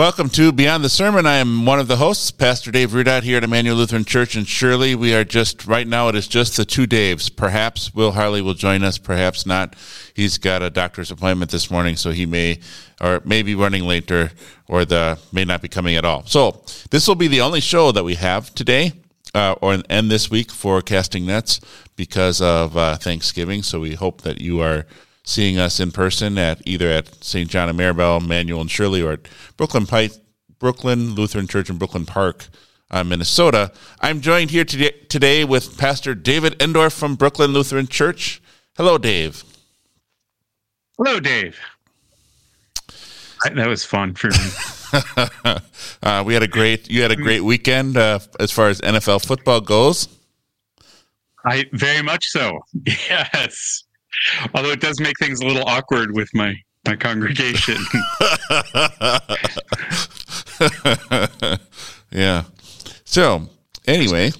Welcome 0.00 0.30
to 0.30 0.50
Beyond 0.50 0.82
the 0.82 0.88
Sermon. 0.88 1.26
I 1.26 1.36
am 1.36 1.66
one 1.66 1.78
of 1.78 1.86
the 1.86 1.98
hosts, 1.98 2.30
Pastor 2.30 2.70
Dave 2.70 2.92
Rudot 2.92 3.22
here 3.22 3.36
at 3.36 3.44
Emmanuel 3.44 3.76
Lutheran 3.76 4.06
Church 4.06 4.34
in 4.34 4.46
Shirley. 4.46 4.94
We 4.94 5.14
are 5.14 5.24
just, 5.24 5.66
right 5.66 5.86
now, 5.86 6.08
it 6.08 6.14
is 6.14 6.26
just 6.26 6.56
the 6.56 6.64
two 6.64 6.86
Daves. 6.86 7.28
Perhaps 7.36 7.94
Will 7.94 8.12
Harley 8.12 8.40
will 8.40 8.54
join 8.54 8.82
us, 8.82 8.96
perhaps 8.96 9.44
not. 9.44 9.76
He's 10.14 10.38
got 10.38 10.62
a 10.62 10.70
doctor's 10.70 11.10
appointment 11.10 11.50
this 11.50 11.70
morning, 11.70 11.96
so 11.96 12.12
he 12.12 12.24
may, 12.24 12.60
or 12.98 13.20
may 13.26 13.42
be 13.42 13.54
running 13.54 13.84
later, 13.84 14.30
or 14.68 14.86
the 14.86 15.18
may 15.32 15.44
not 15.44 15.60
be 15.60 15.68
coming 15.68 15.96
at 15.96 16.06
all. 16.06 16.24
So 16.24 16.64
this 16.90 17.06
will 17.06 17.14
be 17.14 17.28
the 17.28 17.42
only 17.42 17.60
show 17.60 17.92
that 17.92 18.02
we 18.02 18.14
have 18.14 18.54
today. 18.54 18.94
Uh, 19.34 19.54
or 19.60 19.82
and 19.90 20.10
this 20.10 20.30
week 20.30 20.50
for 20.50 20.80
casting 20.80 21.26
nets 21.26 21.60
because 21.94 22.40
of 22.40 22.74
uh, 22.74 22.96
Thanksgiving. 22.96 23.62
So 23.62 23.80
we 23.80 23.96
hope 23.96 24.22
that 24.22 24.40
you 24.40 24.60
are 24.60 24.86
seeing 25.24 25.58
us 25.58 25.80
in 25.80 25.90
person 25.90 26.38
at 26.38 26.60
either 26.66 26.88
at 26.90 27.22
St. 27.22 27.48
John 27.48 27.68
and 27.68 27.78
Maribel, 27.78 28.26
Manuel 28.26 28.60
and 28.60 28.70
Shirley, 28.70 29.02
or 29.02 29.12
at 29.12 29.20
Brooklyn 29.56 29.86
Pike, 29.86 30.12
Brooklyn 30.58 31.14
Lutheran 31.14 31.46
Church 31.46 31.70
in 31.70 31.78
Brooklyn 31.78 32.06
Park, 32.06 32.46
uh, 32.90 33.04
Minnesota. 33.04 33.72
I'm 34.00 34.20
joined 34.20 34.50
here 34.50 34.64
today, 34.64 34.92
today 35.08 35.44
with 35.44 35.78
Pastor 35.78 36.14
David 36.14 36.58
Endorf 36.58 36.92
from 36.92 37.14
Brooklyn 37.14 37.52
Lutheran 37.52 37.86
Church. 37.86 38.42
Hello, 38.76 38.98
Dave. 38.98 39.44
Hello, 40.96 41.20
Dave. 41.20 41.58
That 43.54 43.68
was 43.68 43.84
fun 43.84 44.14
for 44.14 44.28
me. 44.28 44.50
uh, 46.02 46.22
we 46.26 46.34
had 46.34 46.42
a 46.42 46.48
great. 46.48 46.90
You 46.90 47.02
had 47.02 47.10
a 47.10 47.16
great 47.16 47.40
weekend 47.40 47.96
uh, 47.96 48.18
as 48.38 48.50
far 48.50 48.68
as 48.68 48.80
NFL 48.82 49.24
football 49.24 49.60
goes. 49.60 50.08
I 51.44 51.64
very 51.72 52.02
much 52.02 52.26
so. 52.26 52.60
Yes. 52.86 53.84
Although 54.54 54.70
it 54.70 54.80
does 54.80 55.00
make 55.00 55.18
things 55.18 55.40
a 55.40 55.46
little 55.46 55.66
awkward 55.66 56.14
with 56.14 56.28
my 56.34 56.54
my 56.86 56.96
congregation. 56.96 57.76
yeah. 62.10 62.44
So 63.04 63.48
anyway, 63.86 64.32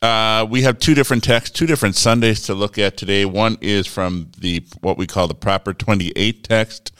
uh, 0.00 0.46
we 0.48 0.62
have 0.62 0.78
two 0.78 0.94
different 0.94 1.22
texts, 1.24 1.56
two 1.56 1.66
different 1.66 1.96
Sundays 1.96 2.42
to 2.42 2.54
look 2.54 2.78
at 2.78 2.96
today. 2.96 3.24
One 3.24 3.58
is 3.60 3.86
from 3.86 4.32
the 4.38 4.64
what 4.80 4.98
we 4.98 5.06
call 5.06 5.28
the 5.28 5.34
proper 5.34 5.72
twenty 5.72 6.12
eight 6.16 6.44
text, 6.44 6.92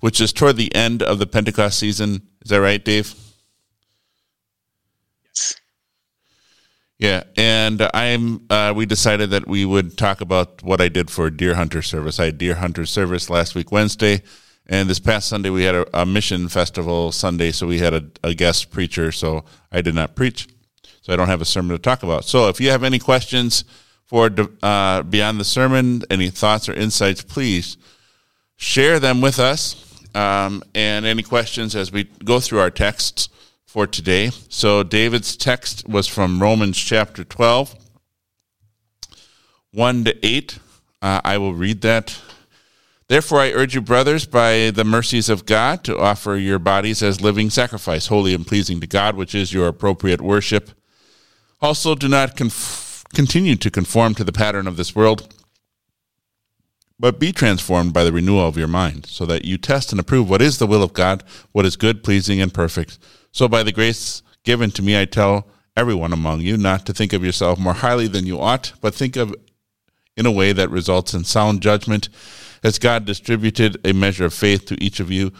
which 0.00 0.20
is 0.20 0.32
toward 0.32 0.56
the 0.56 0.74
end 0.74 1.02
of 1.02 1.18
the 1.18 1.26
Pentecost 1.26 1.78
season. 1.78 2.22
Is 2.42 2.50
that 2.50 2.60
right, 2.60 2.84
Dave? 2.84 3.14
Yeah, 6.98 7.24
and 7.36 7.86
I'm. 7.92 8.46
Uh, 8.48 8.72
we 8.74 8.86
decided 8.86 9.30
that 9.30 9.46
we 9.46 9.66
would 9.66 9.98
talk 9.98 10.22
about 10.22 10.62
what 10.62 10.80
I 10.80 10.88
did 10.88 11.10
for 11.10 11.28
Deer 11.28 11.54
Hunter 11.54 11.82
service. 11.82 12.18
I 12.18 12.26
had 12.26 12.38
Deer 12.38 12.54
Hunter 12.54 12.86
service 12.86 13.28
last 13.28 13.54
week 13.54 13.70
Wednesday, 13.70 14.22
and 14.66 14.88
this 14.88 14.98
past 14.98 15.28
Sunday 15.28 15.50
we 15.50 15.64
had 15.64 15.74
a, 15.74 16.00
a 16.00 16.06
mission 16.06 16.48
festival 16.48 17.12
Sunday, 17.12 17.52
so 17.52 17.66
we 17.66 17.80
had 17.80 17.92
a, 17.92 18.04
a, 18.24 18.32
guest 18.32 18.70
preacher. 18.70 19.12
So 19.12 19.44
I 19.70 19.82
did 19.82 19.94
not 19.94 20.14
preach, 20.14 20.48
so 21.02 21.12
I 21.12 21.16
don't 21.16 21.28
have 21.28 21.42
a 21.42 21.44
sermon 21.44 21.76
to 21.76 21.82
talk 21.82 22.02
about. 22.02 22.24
So 22.24 22.48
if 22.48 22.62
you 22.62 22.70
have 22.70 22.82
any 22.82 22.98
questions 22.98 23.64
for 24.06 24.30
uh, 24.62 25.02
beyond 25.02 25.38
the 25.38 25.44
sermon, 25.44 26.02
any 26.08 26.30
thoughts 26.30 26.66
or 26.66 26.72
insights, 26.72 27.22
please 27.22 27.76
share 28.56 28.98
them 28.98 29.20
with 29.20 29.38
us. 29.38 29.82
Um, 30.14 30.62
and 30.74 31.04
any 31.04 31.22
questions 31.22 31.76
as 31.76 31.92
we 31.92 32.04
go 32.04 32.40
through 32.40 32.60
our 32.60 32.70
texts 32.70 33.28
for 33.66 33.86
today. 33.86 34.30
So 34.48 34.82
David's 34.82 35.36
text 35.36 35.86
was 35.88 36.06
from 36.06 36.40
Romans 36.40 36.78
chapter 36.78 37.24
12, 37.24 37.74
1 39.72 40.04
to 40.04 40.26
8. 40.26 40.58
Uh, 41.02 41.20
I 41.24 41.38
will 41.38 41.54
read 41.54 41.82
that. 41.82 42.18
Therefore, 43.08 43.40
I 43.40 43.52
urge 43.52 43.74
you, 43.74 43.80
brothers, 43.80 44.26
by 44.26 44.70
the 44.70 44.84
mercies 44.84 45.28
of 45.28 45.46
God, 45.46 45.84
to 45.84 45.98
offer 45.98 46.36
your 46.36 46.58
bodies 46.58 47.02
as 47.02 47.20
living 47.20 47.50
sacrifice, 47.50 48.06
holy 48.06 48.34
and 48.34 48.46
pleasing 48.46 48.80
to 48.80 48.86
God, 48.86 49.14
which 49.14 49.34
is 49.34 49.52
your 49.52 49.68
appropriate 49.68 50.20
worship. 50.20 50.70
Also, 51.60 51.94
do 51.94 52.08
not 52.08 52.36
conf- 52.36 53.04
continue 53.14 53.56
to 53.56 53.70
conform 53.70 54.14
to 54.14 54.24
the 54.24 54.32
pattern 54.32 54.66
of 54.66 54.76
this 54.76 54.96
world, 54.96 55.32
but 56.98 57.20
be 57.20 57.32
transformed 57.32 57.92
by 57.92 58.04
the 58.04 58.12
renewal 58.12 58.46
of 58.46 58.56
your 58.56 58.68
mind, 58.68 59.06
so 59.06 59.26
that 59.26 59.44
you 59.44 59.58
test 59.58 59.92
and 59.92 60.00
approve 60.00 60.30
what 60.30 60.42
is 60.42 60.58
the 60.58 60.66
will 60.66 60.82
of 60.82 60.92
God, 60.92 61.22
what 61.52 61.66
is 61.66 61.76
good, 61.76 62.02
pleasing, 62.02 62.40
and 62.40 62.52
perfect. 62.52 62.98
So, 63.32 63.48
by 63.48 63.62
the 63.62 63.72
grace 63.72 64.22
given 64.44 64.70
to 64.72 64.82
me, 64.82 64.98
I 64.98 65.04
tell 65.04 65.46
everyone 65.76 66.12
among 66.12 66.40
you 66.40 66.56
not 66.56 66.86
to 66.86 66.94
think 66.94 67.12
of 67.12 67.24
yourself 67.24 67.58
more 67.58 67.74
highly 67.74 68.08
than 68.08 68.26
you 68.26 68.40
ought, 68.40 68.72
but 68.80 68.94
think 68.94 69.16
of 69.16 69.34
in 70.16 70.24
a 70.24 70.32
way 70.32 70.52
that 70.52 70.70
results 70.70 71.12
in 71.12 71.24
sound 71.24 71.60
judgment, 71.60 72.08
as 72.62 72.78
God 72.78 73.04
distributed 73.04 73.78
a 73.86 73.92
measure 73.92 74.24
of 74.24 74.32
faith 74.32 74.64
to 74.66 74.82
each 74.82 74.98
of 74.98 75.10
you. 75.10 75.30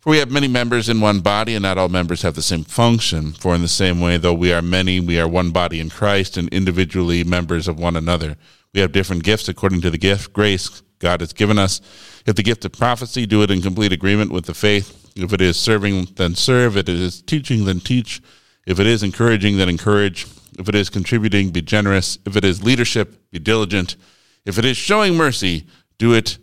For 0.00 0.10
we 0.10 0.18
have 0.18 0.30
many 0.30 0.48
members 0.48 0.88
in 0.88 1.00
one 1.02 1.20
body, 1.20 1.54
and 1.54 1.64
not 1.64 1.76
all 1.76 1.90
members 1.90 2.22
have 2.22 2.34
the 2.34 2.42
same 2.42 2.64
function. 2.64 3.32
For 3.32 3.54
in 3.54 3.60
the 3.60 3.68
same 3.68 4.00
way, 4.00 4.16
though 4.16 4.32
we 4.32 4.52
are 4.52 4.62
many, 4.62 5.00
we 5.00 5.20
are 5.20 5.28
one 5.28 5.50
body 5.50 5.80
in 5.80 5.90
Christ, 5.90 6.38
and 6.38 6.48
individually 6.48 7.24
members 7.24 7.68
of 7.68 7.78
one 7.78 7.96
another. 7.96 8.36
We 8.72 8.80
have 8.80 8.92
different 8.92 9.24
gifts 9.24 9.48
according 9.48 9.82
to 9.82 9.90
the 9.90 9.98
gift 9.98 10.32
grace 10.32 10.82
God 10.98 11.20
has 11.20 11.32
given 11.32 11.58
us. 11.58 11.80
If 12.26 12.36
the 12.36 12.42
gift 12.42 12.64
of 12.64 12.72
prophecy, 12.72 13.26
do 13.26 13.42
it 13.42 13.50
in 13.50 13.62
complete 13.62 13.92
agreement 13.92 14.32
with 14.32 14.46
the 14.46 14.54
faith 14.54 15.06
if 15.16 15.32
it 15.32 15.40
is 15.40 15.56
serving, 15.56 16.08
then 16.16 16.34
serve. 16.34 16.76
If 16.76 16.88
it 16.88 17.00
is 17.00 17.22
teaching, 17.22 17.64
then 17.64 17.80
teach. 17.80 18.22
If 18.66 18.78
it 18.78 18.86
is 18.86 19.02
encouraging, 19.02 19.56
then 19.56 19.68
encourage. 19.68 20.26
If 20.58 20.68
it 20.68 20.74
is 20.74 20.90
contributing, 20.90 21.50
be 21.50 21.62
generous. 21.62 22.18
If 22.26 22.36
it 22.36 22.44
is 22.44 22.62
leadership, 22.62 23.30
be 23.30 23.38
diligent. 23.38 23.96
If 24.44 24.58
it 24.58 24.64
is 24.64 24.76
showing 24.76 25.14
mercy, 25.14 25.66
do 25.98 26.12
it 26.12 26.38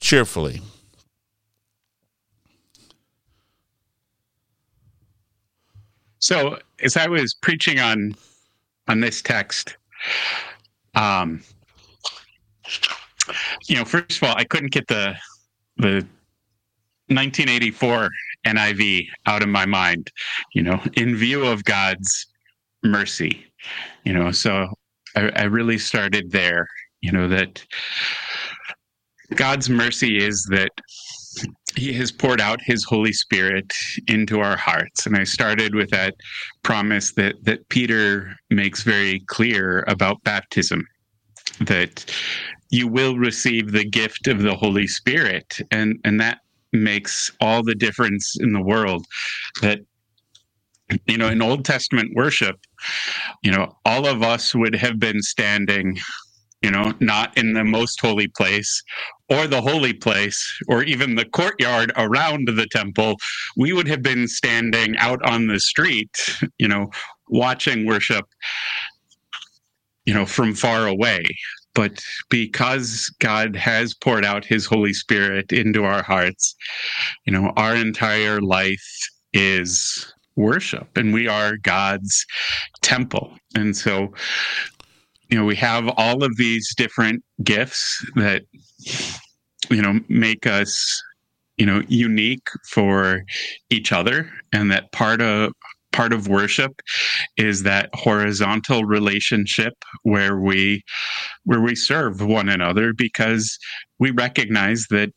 cheerfully. 0.00 0.60
So, 6.18 6.58
as 6.82 6.96
I 6.96 7.06
was 7.06 7.34
preaching 7.34 7.78
on 7.78 8.16
on 8.88 9.00
this 9.00 9.22
text, 9.22 9.76
um, 10.94 11.42
you 13.66 13.76
know, 13.76 13.84
first 13.84 14.16
of 14.16 14.22
all, 14.24 14.34
I 14.36 14.44
couldn't 14.44 14.72
get 14.72 14.86
the 14.88 15.14
the 15.78 16.06
1984 17.08 18.08
NIV 18.46 19.06
out 19.26 19.42
of 19.42 19.48
my 19.48 19.66
mind, 19.66 20.10
you 20.54 20.62
know, 20.62 20.80
in 20.94 21.16
view 21.16 21.44
of 21.44 21.64
God's 21.64 22.26
mercy, 22.82 23.46
you 24.04 24.12
know, 24.12 24.30
so 24.30 24.68
I, 25.14 25.28
I 25.30 25.42
really 25.44 25.78
started 25.78 26.30
there, 26.30 26.66
you 27.00 27.12
know, 27.12 27.28
that 27.28 27.64
God's 29.34 29.68
mercy 29.68 30.18
is 30.18 30.46
that 30.50 30.70
he 31.76 31.92
has 31.92 32.10
poured 32.10 32.40
out 32.40 32.60
his 32.62 32.84
holy 32.84 33.12
spirit 33.12 33.72
into 34.06 34.40
our 34.40 34.56
hearts. 34.56 35.06
And 35.06 35.16
i 35.16 35.24
started 35.24 35.74
with 35.74 35.90
that 35.90 36.14
promise 36.62 37.12
that 37.12 37.36
that 37.44 37.68
peter 37.68 38.34
makes 38.50 38.82
very 38.82 39.20
clear 39.26 39.84
about 39.86 40.22
baptism 40.24 40.86
that 41.60 42.10
you 42.76 42.86
will 42.86 43.16
receive 43.16 43.72
the 43.72 43.84
gift 43.84 44.28
of 44.28 44.42
the 44.42 44.54
holy 44.54 44.86
spirit. 44.86 45.58
And 45.70 45.98
and 46.04 46.20
that 46.20 46.40
makes 46.72 47.32
all 47.40 47.62
the 47.62 47.74
difference 47.74 48.36
in 48.38 48.52
the 48.52 48.62
world 48.62 49.06
that 49.62 49.80
you 51.06 51.16
know 51.16 51.28
in 51.28 51.40
old 51.40 51.64
testament 51.64 52.08
worship 52.14 52.56
you 53.42 53.50
know 53.50 53.74
all 53.84 54.06
of 54.06 54.22
us 54.22 54.54
would 54.54 54.74
have 54.74 54.98
been 55.00 55.20
standing 55.22 55.96
you 56.62 56.70
know 56.70 56.92
not 57.00 57.36
in 57.38 57.54
the 57.54 57.64
most 57.64 57.98
holy 58.00 58.28
place 58.28 58.82
or 59.30 59.46
the 59.46 59.60
holy 59.60 59.92
place 59.92 60.38
or 60.68 60.82
even 60.82 61.14
the 61.14 61.24
courtyard 61.24 61.92
around 61.96 62.46
the 62.46 62.66
temple. 62.70 63.16
We 63.56 63.72
would 63.72 63.88
have 63.88 64.02
been 64.02 64.28
standing 64.28 64.96
out 64.98 65.20
on 65.24 65.46
the 65.46 65.60
street 65.60 66.14
you 66.58 66.68
know 66.68 66.90
watching 67.28 67.86
worship 67.86 68.26
you 70.04 70.14
know 70.14 70.26
from 70.26 70.54
far 70.54 70.86
away 70.86 71.22
but 71.76 72.00
because 72.30 73.14
God 73.20 73.54
has 73.54 73.94
poured 73.94 74.24
out 74.24 74.46
his 74.46 74.64
Holy 74.64 74.94
Spirit 74.94 75.52
into 75.52 75.84
our 75.84 76.02
hearts, 76.02 76.56
you 77.26 77.32
know, 77.32 77.52
our 77.56 77.76
entire 77.76 78.40
life 78.40 78.88
is 79.34 80.12
worship 80.36 80.96
and 80.96 81.12
we 81.12 81.28
are 81.28 81.58
God's 81.58 82.24
temple. 82.80 83.36
And 83.54 83.76
so, 83.76 84.12
you 85.28 85.38
know, 85.38 85.44
we 85.44 85.54
have 85.56 85.88
all 85.98 86.24
of 86.24 86.36
these 86.38 86.74
different 86.76 87.22
gifts 87.44 88.04
that, 88.16 88.42
you 89.70 89.82
know, 89.82 90.00
make 90.08 90.46
us 90.46 91.02
you 91.58 91.64
know 91.64 91.82
unique 91.88 92.48
for 92.68 93.22
each 93.70 93.90
other 93.90 94.30
and 94.52 94.70
that 94.70 94.92
part 94.92 95.22
of 95.22 95.52
part 95.96 96.12
of 96.12 96.28
worship 96.28 96.82
is 97.38 97.62
that 97.62 97.88
horizontal 97.94 98.84
relationship 98.84 99.72
where 100.02 100.38
we 100.38 100.84
where 101.44 101.62
we 101.62 101.74
serve 101.74 102.20
one 102.20 102.50
another 102.50 102.92
because 102.92 103.58
we 103.98 104.10
recognize 104.10 104.86
that 104.90 105.10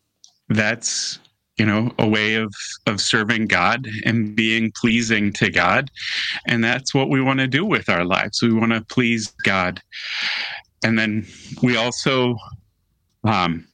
that's 0.48 1.20
you 1.58 1.66
know 1.66 1.92
a 2.00 2.08
way 2.08 2.36
of 2.36 2.54
of 2.88 3.02
serving 3.02 3.46
god 3.46 3.86
and 4.06 4.36
being 4.36 4.72
pleasing 4.80 5.34
to 5.34 5.50
god. 5.50 5.92
And 6.48 6.64
that's 6.64 6.96
what 6.96 7.10
we 7.10 7.22
want 7.22 7.42
to 7.42 7.48
do 7.48 7.66
with 7.66 7.90
our 7.90 8.06
lives. 8.06 8.42
We 8.42 8.54
want 8.54 8.72
to 8.72 8.82
please 8.86 9.34
god. 9.44 9.82
And 10.84 10.98
then 10.98 11.28
we 11.62 11.76
also 11.76 12.38
um 13.26 13.68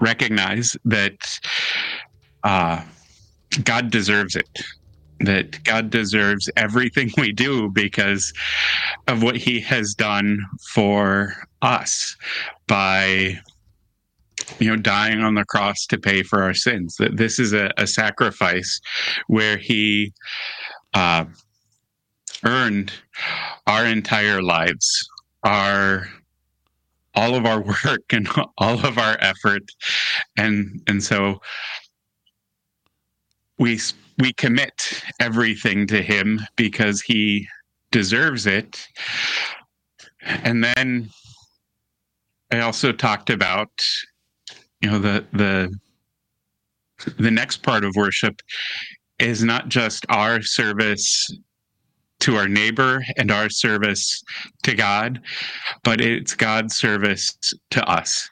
recognize 0.00 0.76
that 0.86 1.18
uh 2.42 2.82
God 3.64 3.90
deserves 3.90 4.34
it. 4.34 4.48
That 5.20 5.62
God 5.64 5.90
deserves 5.90 6.50
everything 6.56 7.10
we 7.16 7.32
do 7.32 7.70
because 7.70 8.32
of 9.08 9.22
what 9.22 9.36
He 9.36 9.60
has 9.60 9.94
done 9.94 10.44
for 10.74 11.34
us 11.62 12.16
by 12.66 13.38
you 14.58 14.70
know 14.70 14.76
dying 14.76 15.20
on 15.22 15.34
the 15.34 15.44
cross 15.44 15.86
to 15.86 15.98
pay 15.98 16.22
for 16.22 16.42
our 16.42 16.54
sins. 16.54 16.96
That 16.98 17.16
this 17.16 17.38
is 17.38 17.52
a, 17.52 17.72
a 17.76 17.86
sacrifice 17.86 18.80
where 19.26 19.56
he 19.56 20.12
uh, 20.94 21.24
earned 22.44 22.92
our 23.66 23.86
entire 23.86 24.42
lives 24.42 25.08
our 25.46 26.08
all 27.14 27.34
of 27.34 27.46
our 27.46 27.60
work 27.84 28.12
and 28.12 28.28
all 28.58 28.84
of 28.84 28.98
our 28.98 29.16
effort. 29.20 29.62
And 30.36 30.82
and 30.86 31.02
so 31.02 31.40
we 33.58 33.80
we 34.18 34.32
commit 34.32 35.02
everything 35.20 35.86
to 35.86 36.02
him 36.02 36.40
because 36.56 37.00
he 37.00 37.46
deserves 37.90 38.46
it 38.46 38.86
and 40.22 40.62
then 40.64 41.08
i 42.50 42.60
also 42.60 42.92
talked 42.92 43.30
about 43.30 43.70
you 44.80 44.90
know 44.90 44.98
the 44.98 45.24
the 45.32 45.72
the 47.18 47.30
next 47.30 47.62
part 47.62 47.84
of 47.84 47.94
worship 47.96 48.40
is 49.18 49.42
not 49.42 49.68
just 49.68 50.04
our 50.08 50.42
service 50.42 51.28
to 52.18 52.36
our 52.36 52.48
neighbor 52.48 53.04
and 53.18 53.30
our 53.30 53.50
service 53.50 54.22
to 54.62 54.74
God, 54.74 55.20
but 55.84 56.00
it's 56.00 56.34
God's 56.34 56.76
service 56.76 57.36
to 57.70 57.88
us. 57.88 58.28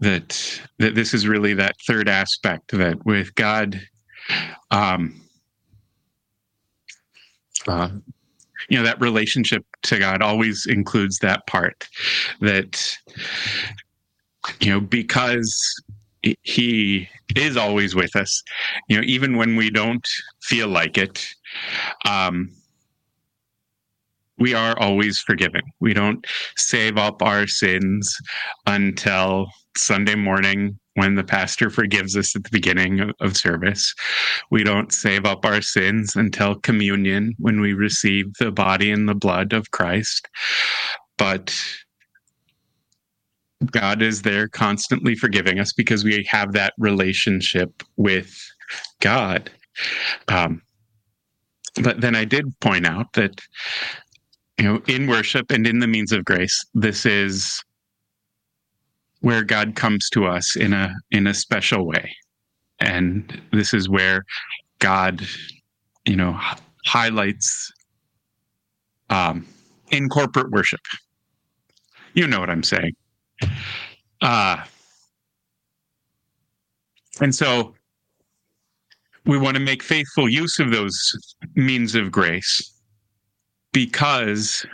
That 0.00 0.60
that 0.78 0.94
this 0.94 1.14
is 1.14 1.26
really 1.26 1.54
that 1.54 1.76
third 1.86 2.08
aspect 2.08 2.72
that 2.72 3.04
with 3.06 3.34
God, 3.34 3.80
um, 4.70 5.20
uh, 7.66 7.90
you 8.68 8.78
know, 8.78 8.84
that 8.84 9.00
relationship 9.00 9.64
to 9.82 9.98
God 9.98 10.22
always 10.22 10.66
includes 10.66 11.18
that 11.18 11.46
part. 11.46 11.86
That 12.40 12.96
you 14.60 14.70
know, 14.70 14.80
because 14.80 15.54
he 16.42 17.08
is 17.34 17.56
always 17.56 17.94
with 17.94 18.16
us, 18.16 18.42
you 18.88 18.96
know, 18.96 19.02
even 19.04 19.36
when 19.36 19.56
we 19.56 19.70
don't 19.70 20.06
feel 20.42 20.68
like 20.68 20.98
it. 20.98 21.26
Um, 22.08 22.50
we 24.38 24.52
are 24.54 24.78
always 24.78 25.18
forgiven. 25.18 25.62
We 25.80 25.94
don't 25.94 26.24
save 26.56 26.98
up 26.98 27.22
our 27.22 27.46
sins 27.46 28.14
until 28.66 29.46
Sunday 29.76 30.14
morning 30.14 30.78
when 30.96 31.14
the 31.14 31.24
pastor 31.24 31.68
forgives 31.70 32.16
us 32.16 32.34
at 32.34 32.42
the 32.42 32.50
beginning 32.50 33.12
of, 33.20 33.36
service. 33.36 33.94
We 34.50 34.64
don't 34.64 34.92
save 34.92 35.26
up 35.26 35.44
our 35.44 35.60
sins 35.60 36.16
until 36.16 36.54
communion 36.54 37.34
when 37.38 37.60
we 37.60 37.74
receive 37.74 38.32
the 38.38 38.50
body 38.50 38.90
and 38.90 39.06
the 39.06 39.14
blood 39.14 39.52
of 39.52 39.70
Christ. 39.72 40.26
But 41.18 41.54
God 43.70 44.00
is 44.00 44.22
there 44.22 44.48
constantly 44.48 45.14
forgiving 45.14 45.60
us 45.60 45.72
because 45.74 46.02
we 46.02 46.26
have 46.30 46.52
that 46.52 46.72
relationship 46.78 47.82
with 47.96 48.34
God. 49.00 49.50
Um, 50.28 50.62
but 51.82 52.00
then 52.00 52.16
I 52.16 52.24
did 52.24 52.58
point 52.60 52.86
out 52.86 53.12
that 53.14 53.38
you 54.58 54.64
know, 54.64 54.80
in 54.88 55.06
worship 55.06 55.50
and 55.50 55.66
in 55.66 55.80
the 55.80 55.86
means 55.86 56.12
of 56.12 56.24
grace, 56.24 56.64
this 56.72 57.04
is 57.04 57.62
where 59.20 59.42
God 59.42 59.74
comes 59.74 60.08
to 60.10 60.26
us 60.26 60.56
in 60.56 60.72
a 60.72 60.94
in 61.10 61.26
a 61.26 61.34
special 61.34 61.86
way, 61.86 62.14
and 62.80 63.40
this 63.52 63.72
is 63.74 63.88
where 63.88 64.24
God, 64.78 65.26
you 66.04 66.16
know, 66.16 66.38
highlights 66.84 67.72
um, 69.10 69.46
in 69.90 70.08
corporate 70.08 70.50
worship. 70.50 70.80
You 72.14 72.26
know 72.26 72.40
what 72.40 72.50
I'm 72.50 72.62
saying. 72.62 72.92
Uh, 74.20 74.62
and 77.20 77.34
so 77.34 77.74
we 79.26 79.38
want 79.38 79.56
to 79.56 79.62
make 79.62 79.82
faithful 79.82 80.28
use 80.28 80.58
of 80.58 80.70
those 80.70 80.96
means 81.54 81.94
of 81.94 82.10
grace 82.10 82.72
because 83.72 84.64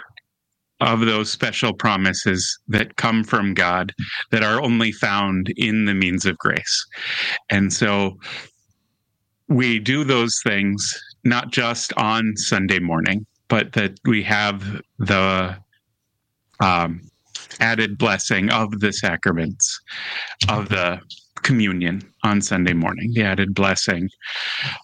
of 0.82 1.00
those 1.00 1.31
special 1.31 1.73
promises 1.73 2.58
that 2.67 2.96
come 2.96 3.23
from 3.23 3.55
God 3.55 3.93
that 4.31 4.43
are 4.43 4.61
only 4.61 4.90
found 4.90 5.52
in 5.56 5.84
the 5.84 5.94
means 5.94 6.26
of 6.26 6.37
grace. 6.38 6.87
And 7.50 7.73
so 7.73 8.19
we 9.49 9.79
do 9.79 10.02
those 10.02 10.40
things 10.44 10.82
not 11.25 11.52
just 11.52 11.93
on 11.96 12.37
Sunday 12.37 12.81
morning, 12.81 13.25
but 13.49 13.73
that 13.75 13.93
we 14.05 14.25
have 14.25 14.81
the 14.99 15.56
um, 16.61 17.00
added 17.61 17.96
blessing 17.96 18.50
of 18.50 18.81
the 18.81 18.93
sacraments 18.93 19.81
of 20.49 20.69
the 20.69 21.00
communion 21.43 22.02
on 22.25 22.40
Sunday 22.40 22.73
morning, 22.73 23.12
the 23.14 23.23
added 23.23 23.55
blessing 23.55 24.08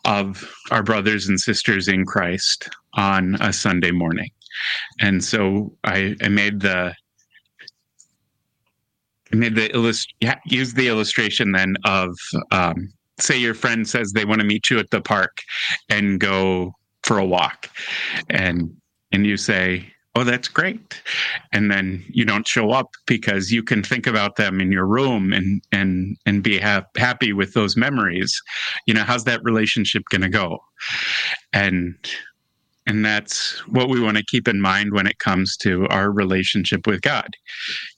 of 0.04 0.48
our 0.70 0.82
brothers 0.82 1.28
and 1.28 1.40
sisters 1.40 1.88
in 1.88 2.04
Christ 2.04 2.68
on 2.94 3.36
a 3.40 3.52
Sunday 3.52 3.90
morning. 3.90 4.30
And 5.00 5.22
so 5.22 5.72
I, 5.84 6.16
I 6.22 6.28
made 6.28 6.60
the 6.60 6.94
I 9.32 9.36
made 9.36 9.56
the 9.56 9.74
illust 9.74 10.12
yeah, 10.20 10.36
use 10.46 10.74
the 10.74 10.88
illustration 10.88 11.52
then 11.52 11.76
of 11.84 12.16
um, 12.50 12.88
say 13.20 13.36
your 13.36 13.54
friend 13.54 13.86
says 13.88 14.12
they 14.12 14.24
want 14.24 14.40
to 14.40 14.46
meet 14.46 14.70
you 14.70 14.78
at 14.78 14.90
the 14.90 15.00
park 15.00 15.38
and 15.88 16.18
go 16.20 16.72
for 17.02 17.18
a 17.18 17.26
walk. 17.26 17.70
And 18.30 18.74
and 19.12 19.26
you 19.26 19.36
say 19.36 19.92
oh 20.14 20.24
that's 20.24 20.48
great. 20.48 21.00
And 21.52 21.70
then 21.70 22.04
you 22.08 22.24
don't 22.24 22.46
show 22.46 22.70
up 22.70 22.90
because 23.06 23.52
you 23.52 23.62
can 23.62 23.82
think 23.82 24.06
about 24.06 24.36
them 24.36 24.60
in 24.60 24.72
your 24.72 24.86
room 24.86 25.32
and 25.32 25.62
and 25.72 26.16
and 26.26 26.42
be 26.42 26.58
ha- 26.58 26.86
happy 26.96 27.32
with 27.32 27.54
those 27.54 27.76
memories. 27.76 28.40
You 28.86 28.94
know 28.94 29.04
how's 29.04 29.24
that 29.24 29.42
relationship 29.44 30.02
going 30.10 30.22
to 30.22 30.28
go? 30.28 30.58
And 31.52 31.94
and 32.88 33.04
that's 33.04 33.58
what 33.68 33.90
we 33.90 34.00
want 34.00 34.16
to 34.16 34.24
keep 34.24 34.48
in 34.48 34.60
mind 34.60 34.92
when 34.92 35.06
it 35.06 35.18
comes 35.18 35.56
to 35.58 35.86
our 35.88 36.10
relationship 36.10 36.86
with 36.86 37.02
God. 37.02 37.28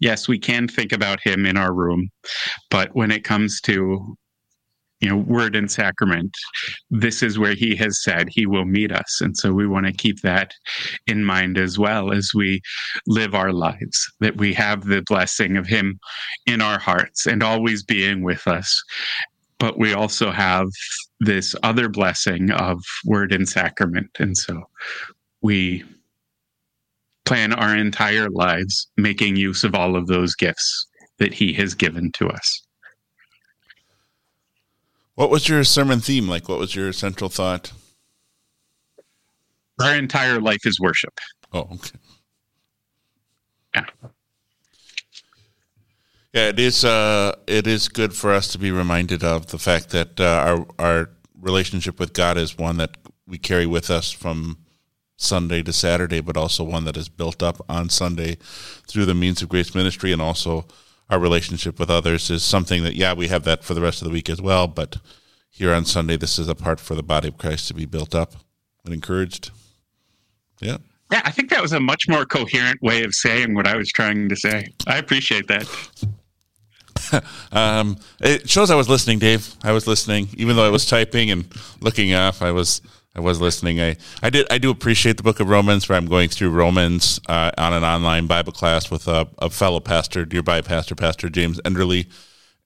Yes, 0.00 0.26
we 0.26 0.38
can 0.38 0.66
think 0.66 0.92
about 0.92 1.20
him 1.23 1.47
in 1.47 1.56
our 1.56 1.73
room, 1.73 2.11
but 2.70 2.90
when 2.92 3.12
it 3.12 3.25
comes 3.25 3.61
to 3.62 4.16
you 5.00 5.09
know 5.09 5.16
word 5.16 5.56
and 5.56 5.70
sacrament 5.70 6.30
this 6.90 7.23
is 7.23 7.38
where 7.38 7.54
he 7.54 7.75
has 7.75 8.02
said 8.02 8.28
he 8.28 8.44
will 8.44 8.66
meet 8.66 8.92
us 8.92 9.20
and 9.23 9.35
so 9.35 9.50
we 9.50 9.66
want 9.66 9.87
to 9.87 9.92
keep 9.92 10.20
that 10.20 10.52
in 11.06 11.25
mind 11.25 11.56
as 11.56 11.78
well 11.78 12.12
as 12.12 12.32
we 12.35 12.61
live 13.06 13.35
our 13.35 13.50
lives 13.52 14.06
that 14.20 14.37
we 14.37 14.52
have 14.52 14.85
the 14.85 15.02
blessing 15.06 15.56
of 15.56 15.66
him 15.66 15.99
in 16.47 16.61
our 16.61 16.78
hearts 16.78 17.26
and 17.26 17.42
always 17.42 17.82
being 17.82 18.23
with 18.23 18.47
us 18.47 18.82
but 19.61 19.79
we 19.79 19.93
also 19.93 20.33
have 20.33 20.67
this 21.21 21.55
other 21.62 21.88
blessing 21.88 22.50
of 22.50 22.83
word 23.05 23.33
and 23.33 23.49
sacrament 23.49 24.11
and 24.19 24.37
so 24.37 24.64
we 25.43 25.85
plan 27.25 27.52
our 27.52 27.76
entire 27.76 28.29
lives 28.31 28.88
making 28.97 29.37
use 29.37 29.62
of 29.62 29.76
all 29.76 29.95
of 29.95 30.09
those 30.09 30.35
gifts 30.35 30.88
that 31.19 31.33
he 31.33 31.52
has 31.52 31.75
given 31.75 32.11
to 32.11 32.29
us 32.29 32.62
what 35.21 35.29
was 35.29 35.49
your 35.49 35.64
sermon 35.64 36.00
theme 36.00 36.29
like? 36.29 36.49
What 36.49 36.59
was 36.59 36.75
your 36.75 36.95
central 36.95 37.29
thought? 37.29 37.73
Our 39.79 39.95
entire 39.95 40.40
life 40.40 40.64
is 40.64 40.81
worship. 40.81 41.12
Oh, 41.52 41.69
okay. 41.75 41.99
Yeah. 43.75 43.85
Yeah, 46.32 46.49
it 46.49 46.60
is. 46.60 46.84
Uh, 46.84 47.34
it 47.46 47.66
is 47.66 47.88
good 47.88 48.14
for 48.14 48.32
us 48.32 48.49
to 48.49 48.58
be 48.58 48.70
reminded 48.70 49.25
of 49.25 49.49
the 49.49 49.58
fact 49.58 49.90
that 49.90 50.20
uh, 50.20 50.25
our 50.25 50.66
our 50.78 51.10
relationship 51.40 51.99
with 51.99 52.12
God 52.12 52.37
is 52.37 52.56
one 52.56 52.76
that 52.76 52.96
we 53.26 53.38
carry 53.38 53.66
with 53.66 53.90
us 53.90 54.10
from 54.12 54.58
Sunday 55.16 55.62
to 55.62 55.72
Saturday, 55.72 56.20
but 56.20 56.37
also 56.37 56.64
one 56.64 56.84
that 56.84 56.96
is 56.96 57.08
built 57.08 57.42
up 57.42 57.64
on 57.68 57.88
Sunday 57.88 58.37
through 58.87 59.06
the 59.06 59.14
means 59.14 59.42
of 59.42 59.49
grace 59.49 59.75
ministry 59.75 60.12
and 60.12 60.22
also 60.22 60.66
our 61.10 61.18
relationship 61.18 61.78
with 61.78 61.90
others 61.90 62.30
is 62.30 62.42
something 62.42 62.84
that, 62.84 62.94
yeah, 62.94 63.12
we 63.12 63.28
have 63.28 63.44
that 63.44 63.64
for 63.64 63.75
the 63.75 63.80
rest 63.80 64.00
of 64.00 64.08
the 64.08 64.12
week 64.12 64.30
as 64.30 64.40
well. 64.40 64.66
But 64.66 64.96
here 65.50 65.75
on 65.75 65.84
Sunday, 65.84 66.16
this 66.16 66.38
is 66.38 66.49
a 66.49 66.54
part 66.54 66.80
for 66.80 66.94
the 66.94 67.02
body 67.02 67.28
of 67.28 67.37
Christ 67.37 67.68
to 67.68 67.75
be 67.75 67.84
built 67.84 68.14
up 68.14 68.34
and 68.84 68.94
encouraged. 68.94 69.50
Yeah. 70.60 70.78
Yeah, 71.10 71.22
I 71.25 71.32
think 71.32 71.50
that 71.50 71.60
was 71.60 71.72
a 71.72 71.80
much 71.80 72.08
more 72.08 72.25
coherent 72.25 72.80
way 72.82 73.02
of 73.02 73.14
saying 73.14 73.54
what 73.54 73.66
I 73.66 73.76
was 73.76 73.90
trying 73.90 74.28
to 74.28 74.37
say. 74.37 74.68
I 74.87 74.99
appreciate 74.99 75.49
that. 75.49 75.68
um, 77.52 77.97
it 78.21 78.49
shows 78.49 78.71
I 78.71 78.76
was 78.76 78.88
listening, 78.88 79.19
Dave. 79.19 79.55
I 79.62 79.73
was 79.73 79.87
listening, 79.87 80.29
even 80.35 80.57
though 80.57 80.67
I 80.67 80.71
was 80.71 80.87
typing 80.87 81.31
and 81.31 81.52
looking 81.81 82.14
off. 82.14 82.43
I 82.43 82.52
was 82.52 82.81
I 83.14 83.21
was 83.21 83.40
listening. 83.40 83.81
I, 83.81 83.97
I 84.23 84.31
did 84.31 84.47
I 84.50 84.59
do 84.59 84.71
appreciate 84.71 85.17
the 85.17 85.23
Book 85.23 85.40
of 85.40 85.49
Romans, 85.49 85.88
where 85.88 85.99
I'm 85.99 86.07
going 86.07 86.29
through 86.29 86.50
Romans 86.50 87.21
uh, 87.29 87.50
on 87.59 87.73
an 87.73 87.85
online 87.85 88.26
Bible 88.26 88.52
class 88.52 88.90
with 88.90 89.09
a, 89.09 89.29
a, 89.38 89.50
fellow 89.50 89.81
pastor, 89.81 90.25
nearby 90.26 90.61
pastor, 90.61 90.95
Pastor 90.95 91.29
James 91.29 91.61
Enderly, 91.62 92.07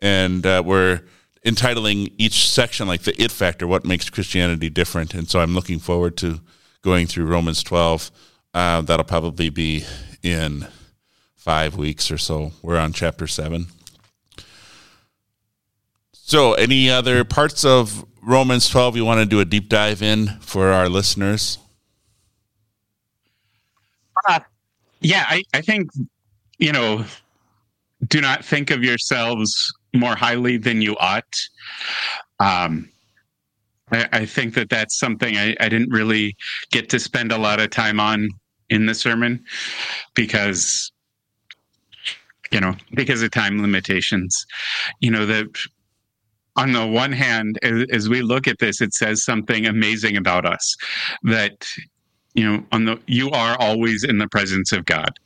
and 0.03 0.45
uh, 0.45 0.63
we're 0.65 1.01
entitling 1.45 2.11
each 2.19 2.49
section 2.49 2.87
like 2.87 3.03
the 3.03 3.21
X 3.21 3.33
Factor, 3.33 3.67
what 3.67 3.85
makes 3.85 4.11
Christianity 4.11 4.71
different. 4.71 5.15
And 5.15 5.29
so 5.29 5.41
I'm 5.41 5.55
looking 5.55 5.79
forward 5.79 6.17
to 6.19 6.41
going 6.83 7.07
through 7.07 7.27
Romans 7.27 7.63
12. 7.63 8.11
Uh, 8.53 8.83
that'll 8.83 9.05
probably 9.05 9.51
be 9.51 9.85
in 10.23 10.67
five 11.37 11.77
weeks 11.77 12.11
or 12.11 12.19
so. 12.19 12.53
We're 12.63 12.79
on 12.79 12.93
chapter 12.93 13.27
seven. 13.27 13.67
So, 16.27 16.55
any 16.55 16.89
other 16.89 17.23
parts 17.23 17.67
of 17.67 18.03
Romans 18.23 18.71
12 18.71 18.97
you 18.97 19.05
want 19.05 19.21
to 19.21 19.27
do 19.27 19.41
a 19.41 19.45
deep 19.45 19.69
dive 19.69 20.01
in 20.01 20.29
for 20.41 20.69
our 20.73 20.89
listeners? 20.89 21.59
Uh, 24.27 24.41
yeah, 25.01 25.27
I, 25.29 25.43
I 25.53 25.61
think, 25.61 25.91
you 26.57 26.73
know, 26.73 27.05
do 28.09 28.23
not 28.23 28.43
think 28.43 28.71
of 28.71 28.83
yourselves 28.83 29.71
more 29.93 30.17
highly 30.17 30.57
than 30.57 30.81
you 30.81 30.97
ought. 30.97 31.37
Um, 32.41 32.89
I, 33.93 34.09
I 34.11 34.25
think 34.25 34.55
that 34.55 34.71
that's 34.71 34.99
something 34.99 35.37
I, 35.37 35.55
I 35.61 35.69
didn't 35.69 35.91
really 35.91 36.37
get 36.71 36.89
to 36.89 36.99
spend 36.99 37.33
a 37.33 37.39
lot 37.39 37.61
of 37.61 37.69
time 37.69 38.01
on 38.01 38.31
in 38.71 38.87
the 38.87 38.95
sermon 38.95 39.45
because 40.15 40.91
you 42.51 42.61
know 42.61 42.75
because 42.95 43.21
of 43.21 43.31
time 43.31 43.61
limitations 43.61 44.47
you 45.01 45.11
know 45.11 45.27
that 45.27 45.47
on 46.57 46.73
the 46.73 46.87
one 46.87 47.13
hand 47.13 47.59
as, 47.63 47.87
as, 47.91 48.09
we 48.09 48.23
look 48.23 48.47
at 48.47 48.59
this 48.59 48.81
it 48.81 48.95
says 48.95 49.25
something 49.25 49.67
amazing 49.67 50.17
about 50.17 50.47
us 50.47 50.77
that 51.23 51.67
you 52.35 52.45
know 52.45 52.65
on 52.73 52.85
the 52.85 53.01
you 53.07 53.31
are 53.31 53.57
always 53.61 54.05
in 54.05 54.19
the 54.19 54.29
presence 54.29 54.73
of 54.73 54.85
god. 54.85 55.19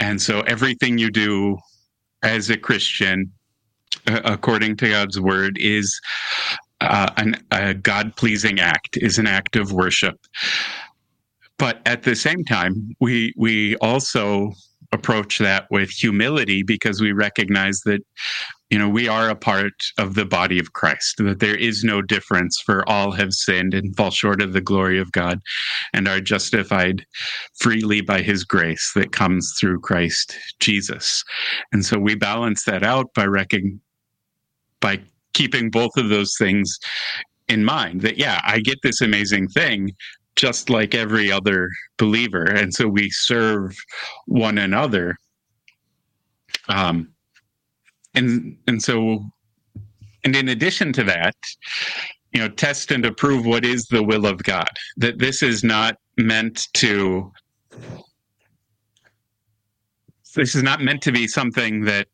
And 0.00 0.20
so 0.20 0.40
everything 0.40 0.98
you 0.98 1.10
do 1.10 1.58
as 2.22 2.50
a 2.50 2.56
christian 2.56 3.32
uh, 4.06 4.20
according 4.24 4.76
to 4.78 4.88
god's 4.88 5.20
word 5.20 5.56
is 5.60 6.00
uh, 6.80 7.10
an, 7.16 7.36
a 7.50 7.74
god 7.74 8.14
pleasing 8.16 8.60
act 8.60 8.96
is 8.96 9.18
an 9.18 9.26
act 9.26 9.56
of 9.56 9.72
worship. 9.72 10.16
But 11.56 11.80
at 11.86 12.02
the 12.02 12.16
same 12.16 12.44
time 12.44 12.94
we 13.00 13.32
we 13.36 13.76
also 13.76 14.52
approach 14.92 15.38
that 15.38 15.66
with 15.70 15.90
humility 15.90 16.62
because 16.62 17.00
we 17.00 17.12
recognize 17.12 17.80
that 17.84 18.00
you 18.74 18.80
know 18.80 18.88
we 18.88 19.06
are 19.06 19.28
a 19.28 19.36
part 19.36 19.72
of 19.98 20.16
the 20.16 20.24
body 20.24 20.58
of 20.58 20.72
Christ 20.72 21.18
that 21.18 21.38
there 21.38 21.54
is 21.54 21.84
no 21.84 22.02
difference 22.02 22.60
for 22.60 22.86
all 22.88 23.12
have 23.12 23.32
sinned 23.32 23.72
and 23.72 23.96
fall 23.96 24.10
short 24.10 24.42
of 24.42 24.52
the 24.52 24.60
glory 24.60 24.98
of 24.98 25.12
God 25.12 25.38
and 25.92 26.08
are 26.08 26.20
justified 26.20 27.06
freely 27.56 28.00
by 28.00 28.20
his 28.20 28.42
grace 28.42 28.90
that 28.96 29.12
comes 29.12 29.54
through 29.60 29.78
Christ 29.78 30.36
Jesus 30.58 31.22
and 31.70 31.86
so 31.86 32.00
we 32.00 32.16
balance 32.16 32.64
that 32.64 32.82
out 32.82 33.14
by 33.14 33.26
reckoning 33.26 33.80
by 34.80 34.98
keeping 35.34 35.70
both 35.70 35.96
of 35.96 36.08
those 36.08 36.34
things 36.36 36.76
in 37.46 37.64
mind 37.64 38.00
that 38.00 38.18
yeah 38.18 38.40
I 38.44 38.58
get 38.58 38.78
this 38.82 39.00
amazing 39.00 39.46
thing 39.50 39.92
just 40.34 40.68
like 40.68 40.96
every 40.96 41.30
other 41.30 41.68
believer. 41.96 42.42
And 42.42 42.74
so 42.74 42.88
we 42.88 43.08
serve 43.08 43.76
one 44.26 44.58
another. 44.58 45.14
Um, 46.68 47.13
and 48.14 48.56
and 48.66 48.82
so 48.82 49.24
and 50.24 50.34
in 50.34 50.48
addition 50.48 50.92
to 50.94 51.04
that, 51.04 51.36
you 52.32 52.40
know, 52.40 52.48
test 52.48 52.90
and 52.90 53.04
approve 53.04 53.44
what 53.44 53.64
is 53.64 53.86
the 53.86 54.02
will 54.02 54.26
of 54.26 54.42
God. 54.42 54.70
That 54.96 55.18
this 55.18 55.42
is 55.42 55.62
not 55.62 55.96
meant 56.16 56.68
to 56.74 57.30
this 60.34 60.54
is 60.54 60.62
not 60.62 60.80
meant 60.80 61.02
to 61.02 61.12
be 61.12 61.28
something 61.28 61.82
that 61.82 62.08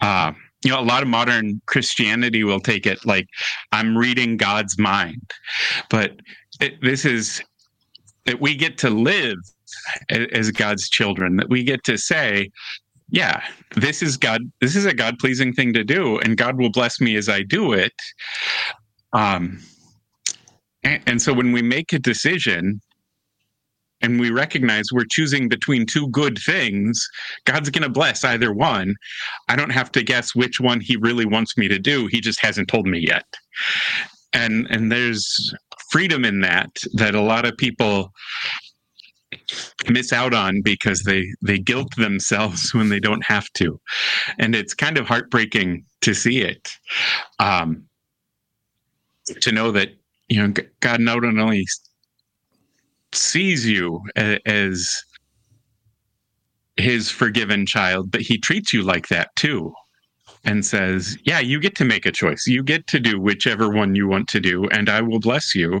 uh, 0.00 0.32
you 0.64 0.70
know 0.70 0.80
a 0.80 0.82
lot 0.82 1.02
of 1.02 1.08
modern 1.08 1.60
christianity 1.66 2.42
will 2.42 2.60
take 2.60 2.86
it 2.86 3.04
like 3.04 3.26
i'm 3.72 3.96
reading 3.96 4.38
god's 4.38 4.78
mind 4.78 5.30
but 5.90 6.12
it, 6.60 6.80
this 6.80 7.04
is 7.04 7.42
that 8.24 8.40
we 8.40 8.54
get 8.54 8.78
to 8.78 8.90
live 8.90 9.36
as 10.10 10.50
God's 10.50 10.88
children, 10.88 11.36
that 11.36 11.48
we 11.48 11.62
get 11.62 11.84
to 11.84 11.96
say, 11.96 12.50
yeah, 13.10 13.42
this 13.76 14.02
is 14.02 14.16
God, 14.16 14.42
this 14.60 14.76
is 14.76 14.86
a 14.86 14.94
God 14.94 15.18
pleasing 15.18 15.52
thing 15.52 15.72
to 15.74 15.84
do, 15.84 16.18
and 16.18 16.36
God 16.36 16.58
will 16.58 16.70
bless 16.70 17.00
me 17.00 17.16
as 17.16 17.28
I 17.28 17.42
do 17.42 17.72
it. 17.72 17.94
Um, 19.12 19.60
and, 20.82 21.02
and 21.06 21.22
so 21.22 21.32
when 21.32 21.52
we 21.52 21.62
make 21.62 21.92
a 21.92 21.98
decision 21.98 22.80
and 24.00 24.20
we 24.20 24.30
recognize 24.30 24.86
we're 24.92 25.06
choosing 25.10 25.48
between 25.48 25.86
two 25.86 26.08
good 26.08 26.38
things, 26.38 27.08
God's 27.46 27.70
going 27.70 27.82
to 27.82 27.88
bless 27.88 28.24
either 28.24 28.52
one. 28.52 28.94
I 29.48 29.56
don't 29.56 29.70
have 29.70 29.92
to 29.92 30.02
guess 30.02 30.34
which 30.34 30.60
one 30.60 30.80
He 30.80 30.96
really 30.96 31.24
wants 31.24 31.56
me 31.56 31.68
to 31.68 31.78
do. 31.78 32.06
He 32.06 32.20
just 32.20 32.40
hasn't 32.40 32.68
told 32.68 32.86
me 32.86 32.98
yet. 32.98 33.24
And 34.32 34.66
and 34.68 34.90
there's 34.90 35.54
freedom 35.90 36.24
in 36.24 36.40
that 36.40 36.70
that 36.94 37.14
a 37.14 37.20
lot 37.20 37.44
of 37.44 37.56
people 37.56 38.10
miss 39.88 40.12
out 40.12 40.34
on 40.34 40.62
because 40.62 41.02
they 41.02 41.26
they 41.42 41.58
guilt 41.58 41.94
themselves 41.96 42.72
when 42.74 42.88
they 42.88 43.00
don't 43.00 43.24
have 43.24 43.50
to 43.54 43.80
and 44.38 44.54
it's 44.54 44.74
kind 44.74 44.98
of 44.98 45.06
heartbreaking 45.06 45.84
to 46.00 46.14
see 46.14 46.40
it 46.40 46.70
um 47.38 47.84
to 49.40 49.52
know 49.52 49.70
that 49.70 49.90
you 50.28 50.40
know 50.40 50.52
god 50.80 51.00
not 51.00 51.24
only 51.24 51.64
sees 53.12 53.66
you 53.66 54.02
as 54.46 55.02
his 56.76 57.10
forgiven 57.10 57.64
child 57.64 58.10
but 58.10 58.20
he 58.20 58.36
treats 58.36 58.72
you 58.72 58.82
like 58.82 59.08
that 59.08 59.34
too 59.36 59.72
and 60.44 60.64
says, 60.64 61.16
Yeah, 61.24 61.40
you 61.40 61.58
get 61.58 61.74
to 61.76 61.84
make 61.84 62.06
a 62.06 62.12
choice. 62.12 62.46
You 62.46 62.62
get 62.62 62.86
to 62.88 63.00
do 63.00 63.20
whichever 63.20 63.70
one 63.70 63.94
you 63.94 64.06
want 64.06 64.28
to 64.28 64.40
do, 64.40 64.68
and 64.68 64.88
I 64.88 65.00
will 65.00 65.20
bless 65.20 65.54
you. 65.54 65.80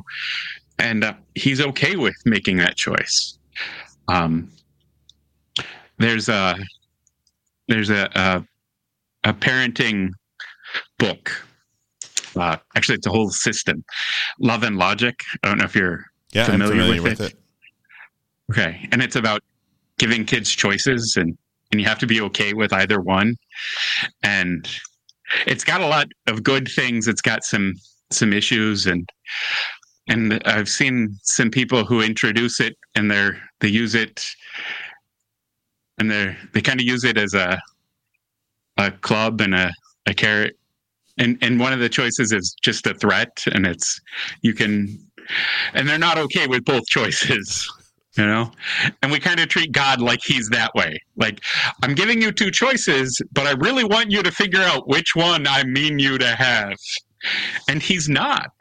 And 0.78 1.04
uh, 1.04 1.14
he's 1.34 1.60
okay 1.60 1.96
with 1.96 2.16
making 2.24 2.56
that 2.58 2.76
choice. 2.76 3.38
Um, 4.08 4.50
there's 5.98 6.28
a 6.28 6.56
there's 7.68 7.90
a, 7.90 8.10
a, 8.14 8.44
a 9.30 9.34
parenting 9.34 10.10
book. 10.98 11.30
Uh, 12.36 12.56
actually, 12.76 12.96
it's 12.96 13.06
a 13.06 13.10
whole 13.10 13.30
system. 13.30 13.84
Love 14.40 14.64
and 14.64 14.76
Logic. 14.76 15.14
I 15.42 15.48
don't 15.48 15.58
know 15.58 15.64
if 15.64 15.74
you're 15.74 16.04
yeah, 16.32 16.44
familiar, 16.44 16.72
familiar 16.72 17.02
with, 17.02 17.20
with 17.20 17.32
it. 17.32 17.32
it. 17.32 17.38
Okay, 18.50 18.88
and 18.92 19.02
it's 19.02 19.16
about 19.16 19.42
giving 19.98 20.24
kids 20.24 20.50
choices 20.50 21.14
and 21.16 21.36
and 21.72 21.80
you 21.80 21.86
have 21.86 21.98
to 21.98 22.06
be 22.06 22.20
okay 22.20 22.52
with 22.52 22.72
either 22.72 23.00
one. 23.00 23.34
And 24.22 24.68
it's 25.46 25.64
got 25.64 25.80
a 25.80 25.86
lot 25.86 26.08
of 26.26 26.42
good 26.42 26.68
things. 26.68 27.08
It's 27.08 27.22
got 27.22 27.44
some 27.44 27.74
some 28.10 28.32
issues 28.32 28.86
and 28.86 29.08
and 30.08 30.42
I've 30.44 30.68
seen 30.68 31.18
some 31.22 31.50
people 31.50 31.84
who 31.84 32.02
introduce 32.02 32.60
it 32.60 32.76
and 32.94 33.10
they're 33.10 33.40
they 33.60 33.68
use 33.68 33.94
it 33.94 34.24
and 35.98 36.10
they're 36.10 36.36
they 36.52 36.60
kind 36.60 36.80
of 36.80 36.86
use 36.86 37.04
it 37.04 37.16
as 37.16 37.34
a 37.34 37.60
a 38.76 38.90
club 38.90 39.40
and 39.40 39.54
a, 39.54 39.72
a 40.06 40.14
carrot. 40.14 40.56
And 41.18 41.38
and 41.40 41.60
one 41.60 41.72
of 41.72 41.80
the 41.80 41.88
choices 41.88 42.32
is 42.32 42.54
just 42.62 42.86
a 42.86 42.94
threat 42.94 43.44
and 43.52 43.66
it's 43.66 44.00
you 44.42 44.52
can 44.52 44.98
and 45.72 45.88
they're 45.88 45.98
not 45.98 46.18
okay 46.18 46.46
with 46.46 46.64
both 46.64 46.84
choices 46.86 47.70
you 48.16 48.24
know? 48.24 48.48
And 49.02 49.10
we 49.10 49.18
kind 49.18 49.40
of 49.40 49.48
treat 49.48 49.72
god 49.72 50.00
like 50.00 50.20
he's 50.22 50.48
that 50.50 50.74
way. 50.74 50.98
Like 51.16 51.40
i'm 51.82 51.94
giving 51.94 52.20
you 52.20 52.32
two 52.32 52.50
choices 52.50 53.20
but 53.32 53.46
i 53.46 53.52
really 53.52 53.84
want 53.84 54.10
you 54.10 54.22
to 54.22 54.32
figure 54.32 54.60
out 54.60 54.88
which 54.88 55.14
one 55.14 55.46
i 55.46 55.64
mean 55.64 55.98
you 55.98 56.18
to 56.18 56.34
have. 56.34 56.76
And 57.68 57.80
he's 57.80 58.08
not 58.08 58.52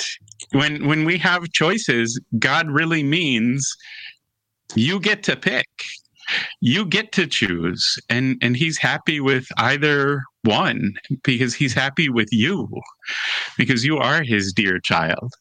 when 0.53 0.88
when 0.88 1.05
we 1.05 1.17
have 1.17 1.51
choices 1.51 2.19
god 2.39 2.69
really 2.69 3.03
means 3.03 3.75
you 4.75 5.00
get 5.00 5.24
to 5.24 5.36
pick. 5.36 5.67
You 6.62 6.86
get 6.86 7.12
to 7.13 7.27
choose. 7.27 7.98
And 8.10 8.38
and 8.41 8.55
he's 8.55 8.77
happy 8.77 9.19
with 9.19 9.45
either 9.57 10.24
one 10.43 10.93
because 11.24 11.53
he's 11.53 11.74
happy 11.74 12.10
with 12.10 12.29
you 12.31 12.67
because 13.57 13.86
you 13.86 13.98
are 13.98 14.24
his 14.24 14.53
dear 14.53 14.79
child. 14.79 15.33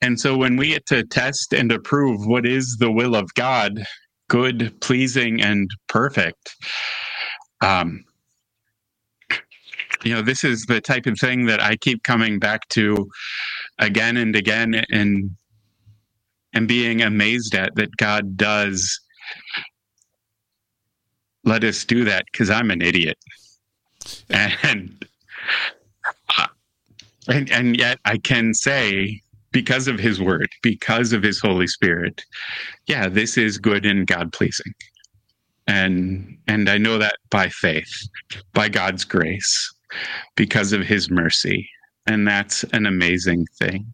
And 0.00 0.18
so 0.18 0.36
when 0.36 0.56
we 0.56 0.68
get 0.68 0.86
to 0.86 1.04
test 1.04 1.52
and 1.52 1.70
approve 1.70 2.26
what 2.26 2.46
is 2.46 2.76
the 2.78 2.90
will 2.90 3.14
of 3.14 3.32
God, 3.34 3.84
good, 4.28 4.74
pleasing, 4.80 5.42
and 5.42 5.70
perfect, 5.88 6.56
um, 7.60 8.02
you 10.04 10.14
know, 10.14 10.22
this 10.22 10.42
is 10.42 10.64
the 10.66 10.80
type 10.80 11.06
of 11.06 11.18
thing 11.18 11.46
that 11.46 11.60
I 11.60 11.76
keep 11.76 12.02
coming 12.02 12.38
back 12.38 12.66
to 12.70 13.08
again 13.82 14.16
and 14.16 14.34
again 14.36 14.82
and 14.90 15.30
and 16.54 16.68
being 16.68 17.02
amazed 17.02 17.54
at 17.54 17.74
that 17.76 17.96
God 17.96 18.36
does 18.36 19.00
let 21.44 21.64
us 21.64 21.84
do 21.84 22.04
that 22.04 22.24
because 22.30 22.50
I'm 22.50 22.70
an 22.70 22.82
idiot. 22.82 23.18
And, 24.30 25.04
uh, 26.38 26.46
and 27.28 27.50
and 27.50 27.76
yet 27.76 27.98
I 28.04 28.18
can 28.18 28.54
say 28.54 29.20
because 29.52 29.86
of 29.88 29.98
his 29.98 30.20
word, 30.20 30.48
because 30.62 31.12
of 31.12 31.22
his 31.22 31.38
Holy 31.40 31.66
Spirit, 31.66 32.24
yeah, 32.86 33.08
this 33.08 33.36
is 33.36 33.58
good 33.58 33.84
and 33.86 34.06
God 34.06 34.32
pleasing. 34.32 34.72
And 35.66 36.38
and 36.48 36.68
I 36.68 36.78
know 36.78 36.98
that 36.98 37.16
by 37.30 37.48
faith, 37.48 37.92
by 38.52 38.68
God's 38.68 39.04
grace, 39.04 39.74
because 40.36 40.72
of 40.72 40.82
his 40.82 41.10
mercy. 41.10 41.68
And 42.06 42.26
that's 42.26 42.64
an 42.72 42.86
amazing 42.86 43.46
thing. 43.58 43.92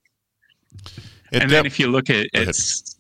It 1.32 1.42
and 1.42 1.50
then 1.50 1.66
if 1.66 1.78
you 1.78 1.88
look 1.88 2.10
at 2.10 2.26
it's 2.32 2.96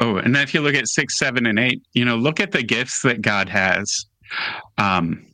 oh, 0.00 0.16
and 0.16 0.34
then 0.34 0.42
if 0.42 0.54
you 0.54 0.60
look 0.60 0.74
at 0.74 0.88
six, 0.88 1.18
seven, 1.18 1.46
and 1.46 1.58
eight, 1.58 1.82
you 1.92 2.04
know, 2.04 2.16
look 2.16 2.40
at 2.40 2.52
the 2.52 2.62
gifts 2.62 3.02
that 3.02 3.22
God 3.22 3.48
has. 3.48 4.06
Um, 4.78 5.26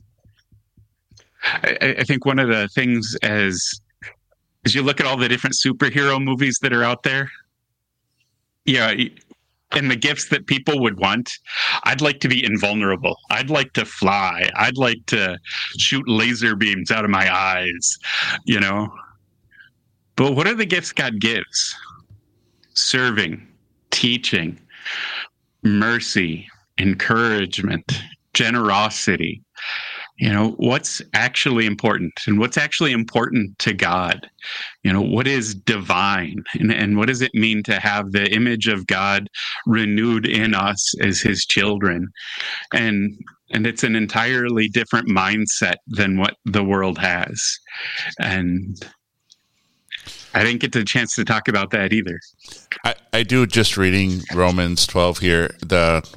I, 1.43 1.95
I 1.99 2.03
think 2.03 2.25
one 2.25 2.39
of 2.39 2.47
the 2.47 2.67
things 2.69 3.15
as 3.21 3.81
as 4.65 4.75
you 4.75 4.81
look 4.81 4.99
at 4.99 5.05
all 5.05 5.17
the 5.17 5.29
different 5.29 5.55
superhero 5.55 6.21
movies 6.21 6.59
that 6.61 6.73
are 6.73 6.83
out 6.83 7.03
there, 7.03 7.29
yeah, 8.65 8.93
and 9.71 9.91
the 9.91 9.95
gifts 9.95 10.29
that 10.29 10.47
people 10.47 10.79
would 10.79 10.99
want. 10.99 11.31
I'd 11.83 12.01
like 12.01 12.19
to 12.21 12.27
be 12.27 12.45
invulnerable. 12.45 13.17
I'd 13.29 13.49
like 13.49 13.73
to 13.73 13.85
fly. 13.85 14.49
I'd 14.55 14.77
like 14.77 15.05
to 15.07 15.37
shoot 15.77 16.07
laser 16.07 16.55
beams 16.55 16.91
out 16.91 17.05
of 17.05 17.11
my 17.11 17.33
eyes, 17.33 17.97
you 18.45 18.59
know. 18.59 18.87
But 20.15 20.33
what 20.33 20.47
are 20.47 20.55
the 20.55 20.65
gifts 20.65 20.91
God 20.91 21.19
gives? 21.19 21.75
Serving, 22.73 23.45
teaching, 23.91 24.59
mercy, 25.63 26.47
encouragement, 26.79 28.01
generosity, 28.33 29.41
you 30.17 30.31
know 30.31 30.51
what's 30.57 31.01
actually 31.13 31.65
important 31.65 32.13
and 32.25 32.39
what's 32.39 32.57
actually 32.57 32.91
important 32.91 33.57
to 33.59 33.73
god 33.73 34.29
you 34.83 34.91
know 34.91 35.01
what 35.01 35.27
is 35.27 35.55
divine 35.55 36.43
and, 36.53 36.71
and 36.71 36.97
what 36.97 37.07
does 37.07 37.21
it 37.21 37.31
mean 37.33 37.63
to 37.63 37.79
have 37.79 38.11
the 38.11 38.29
image 38.33 38.67
of 38.67 38.87
god 38.87 39.27
renewed 39.65 40.25
in 40.25 40.53
us 40.53 40.93
as 41.01 41.21
his 41.21 41.45
children 41.45 42.07
and 42.73 43.17
and 43.49 43.65
it's 43.65 43.83
an 43.83 43.95
entirely 43.95 44.67
different 44.67 45.07
mindset 45.07 45.75
than 45.87 46.17
what 46.17 46.35
the 46.45 46.63
world 46.63 46.97
has 46.97 47.59
and 48.19 48.85
I 50.33 50.43
didn't 50.43 50.59
get 50.59 50.71
the 50.71 50.83
chance 50.83 51.15
to 51.15 51.25
talk 51.25 51.47
about 51.47 51.71
that 51.71 51.93
either. 51.93 52.19
I, 52.85 52.93
I 53.11 53.23
do 53.23 53.47
just 53.47 53.75
reading 53.75 54.21
Romans 54.35 54.85
12 54.85 55.17
here. 55.17 55.55
The 55.61 56.07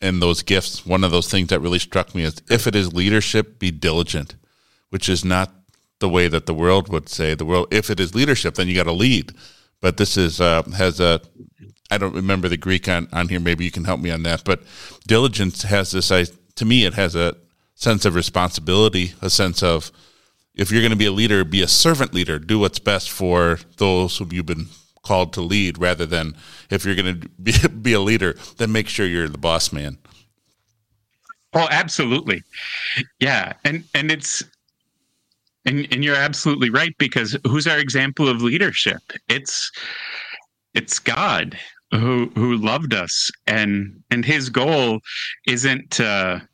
and 0.00 0.22
those 0.22 0.42
gifts, 0.42 0.86
one 0.86 1.04
of 1.04 1.10
those 1.10 1.28
things 1.28 1.48
that 1.48 1.60
really 1.60 1.78
struck 1.78 2.14
me 2.14 2.22
is 2.22 2.40
if 2.48 2.66
it 2.66 2.74
is 2.74 2.94
leadership, 2.94 3.58
be 3.58 3.70
diligent, 3.70 4.36
which 4.90 5.08
is 5.08 5.24
not 5.24 5.52
the 5.98 6.08
way 6.08 6.28
that 6.28 6.46
the 6.46 6.54
world 6.54 6.88
would 6.88 7.08
say. 7.08 7.34
The 7.34 7.44
world, 7.44 7.68
if 7.72 7.90
it 7.90 7.98
is 7.98 8.14
leadership, 8.14 8.54
then 8.54 8.68
you 8.68 8.74
got 8.74 8.84
to 8.84 8.92
lead. 8.92 9.32
But 9.80 9.96
this 9.96 10.16
is 10.16 10.40
uh, 10.40 10.62
has 10.76 11.00
a, 11.00 11.20
I 11.90 11.98
don't 11.98 12.14
remember 12.14 12.48
the 12.48 12.56
Greek 12.56 12.88
on, 12.88 13.08
on 13.12 13.28
here. 13.28 13.40
Maybe 13.40 13.64
you 13.64 13.70
can 13.70 13.84
help 13.84 14.00
me 14.00 14.10
on 14.10 14.22
that. 14.24 14.44
But 14.44 14.62
diligence 15.06 15.62
has 15.62 15.90
this. 15.90 16.10
I 16.12 16.26
to 16.56 16.64
me, 16.64 16.84
it 16.84 16.94
has 16.94 17.14
a 17.14 17.36
sense 17.74 18.04
of 18.04 18.14
responsibility, 18.14 19.14
a 19.22 19.30
sense 19.30 19.62
of 19.62 19.92
if 20.54 20.72
you're 20.72 20.82
going 20.82 20.90
to 20.90 20.96
be 20.96 21.06
a 21.06 21.12
leader, 21.12 21.44
be 21.44 21.62
a 21.62 21.68
servant 21.68 22.12
leader. 22.12 22.38
Do 22.38 22.58
what's 22.58 22.80
best 22.80 23.10
for 23.10 23.60
those 23.76 24.18
who 24.18 24.26
you've 24.30 24.46
been 24.46 24.66
called 25.02 25.32
to 25.34 25.40
lead 25.40 25.78
rather 25.78 26.06
than 26.06 26.34
if 26.70 26.84
you're 26.84 26.94
going 26.94 27.20
to 27.20 27.28
be, 27.28 27.52
be 27.80 27.92
a 27.92 28.00
leader, 28.00 28.36
then 28.56 28.72
make 28.72 28.88
sure 28.88 29.06
you're 29.06 29.28
the 29.28 29.38
boss 29.38 29.72
man. 29.72 29.98
Oh, 31.54 31.68
absolutely. 31.70 32.42
Yeah. 33.20 33.54
And, 33.64 33.84
and 33.94 34.10
it's, 34.10 34.42
and, 35.64 35.88
and 35.90 36.04
you're 36.04 36.16
absolutely 36.16 36.70
right 36.70 36.94
because 36.98 37.36
who's 37.46 37.66
our 37.66 37.78
example 37.78 38.28
of 38.28 38.42
leadership? 38.42 39.00
It's, 39.28 39.70
it's 40.74 40.98
God 40.98 41.58
who, 41.90 42.30
who 42.34 42.56
loved 42.56 42.92
us 42.92 43.30
and, 43.46 44.02
and 44.10 44.24
his 44.24 44.50
goal 44.50 45.00
isn't 45.46 45.90
to, 45.92 46.46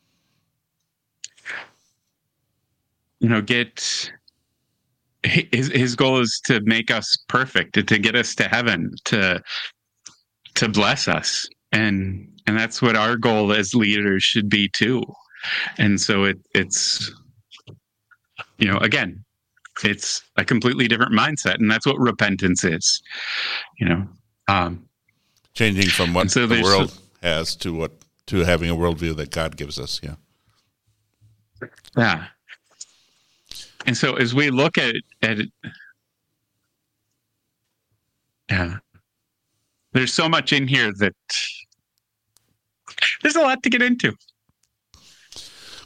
you 3.19 3.29
know, 3.29 3.41
get 3.41 4.11
his 5.25 5.69
his 5.69 5.97
goal 5.97 6.21
is 6.21 6.41
to 6.47 6.61
make 6.65 6.91
us 6.91 7.17
perfect, 7.29 7.75
to, 7.75 7.83
to 7.83 7.99
get 7.99 8.15
us 8.15 8.35
to 8.37 8.45
heaven, 8.45 8.93
to 9.07 9.43
to 10.55 10.69
bless 10.69 11.09
us, 11.09 11.49
and 11.73 12.29
and 12.47 12.59
that's 12.59 12.83
what 12.83 12.97
our 12.97 13.17
goal 13.17 13.53
as 13.53 13.75
leaders 13.75 14.23
should 14.23 14.49
be 14.49 14.69
too. 14.69 15.03
And 15.79 16.01
so 16.01 16.25
it 16.25 16.39
it's 16.55 17.11
you 18.59 18.71
know 18.71 18.79
again 18.79 19.25
it's 19.83 20.23
a 20.37 20.45
completely 20.45 20.87
different 20.87 21.13
mindset 21.13 21.57
and 21.57 21.69
that's 21.69 21.85
what 21.85 21.99
repentance 21.99 22.63
is 22.63 23.03
you 23.79 23.87
know 23.89 24.07
um 24.47 24.89
changing 25.53 25.89
from 25.89 26.15
what 26.15 26.31
so 26.31 26.47
the 26.47 26.63
world 26.63 26.97
has 27.23 27.57
to 27.57 27.75
what 27.75 27.91
to 28.27 28.39
having 28.39 28.71
a 28.71 28.75
worldview 28.75 29.17
that 29.17 29.33
god 29.33 29.57
gives 29.57 29.79
us 29.79 30.01
yeah. 30.03 30.15
Yeah 31.97 32.27
and 33.87 33.97
so 33.97 34.15
as 34.15 34.35
we 34.35 34.51
look 34.51 34.79
at 34.79 34.95
at 35.23 35.39
yeah, 38.51 38.77
there's 39.93 40.13
so 40.13 40.29
much 40.29 40.53
in 40.53 40.69
here 40.69 40.93
that 40.99 41.15
there's 43.23 43.37
a 43.37 43.41
lot 43.41 43.63
to 43.63 43.71
get 43.71 43.83
into. 43.83 44.15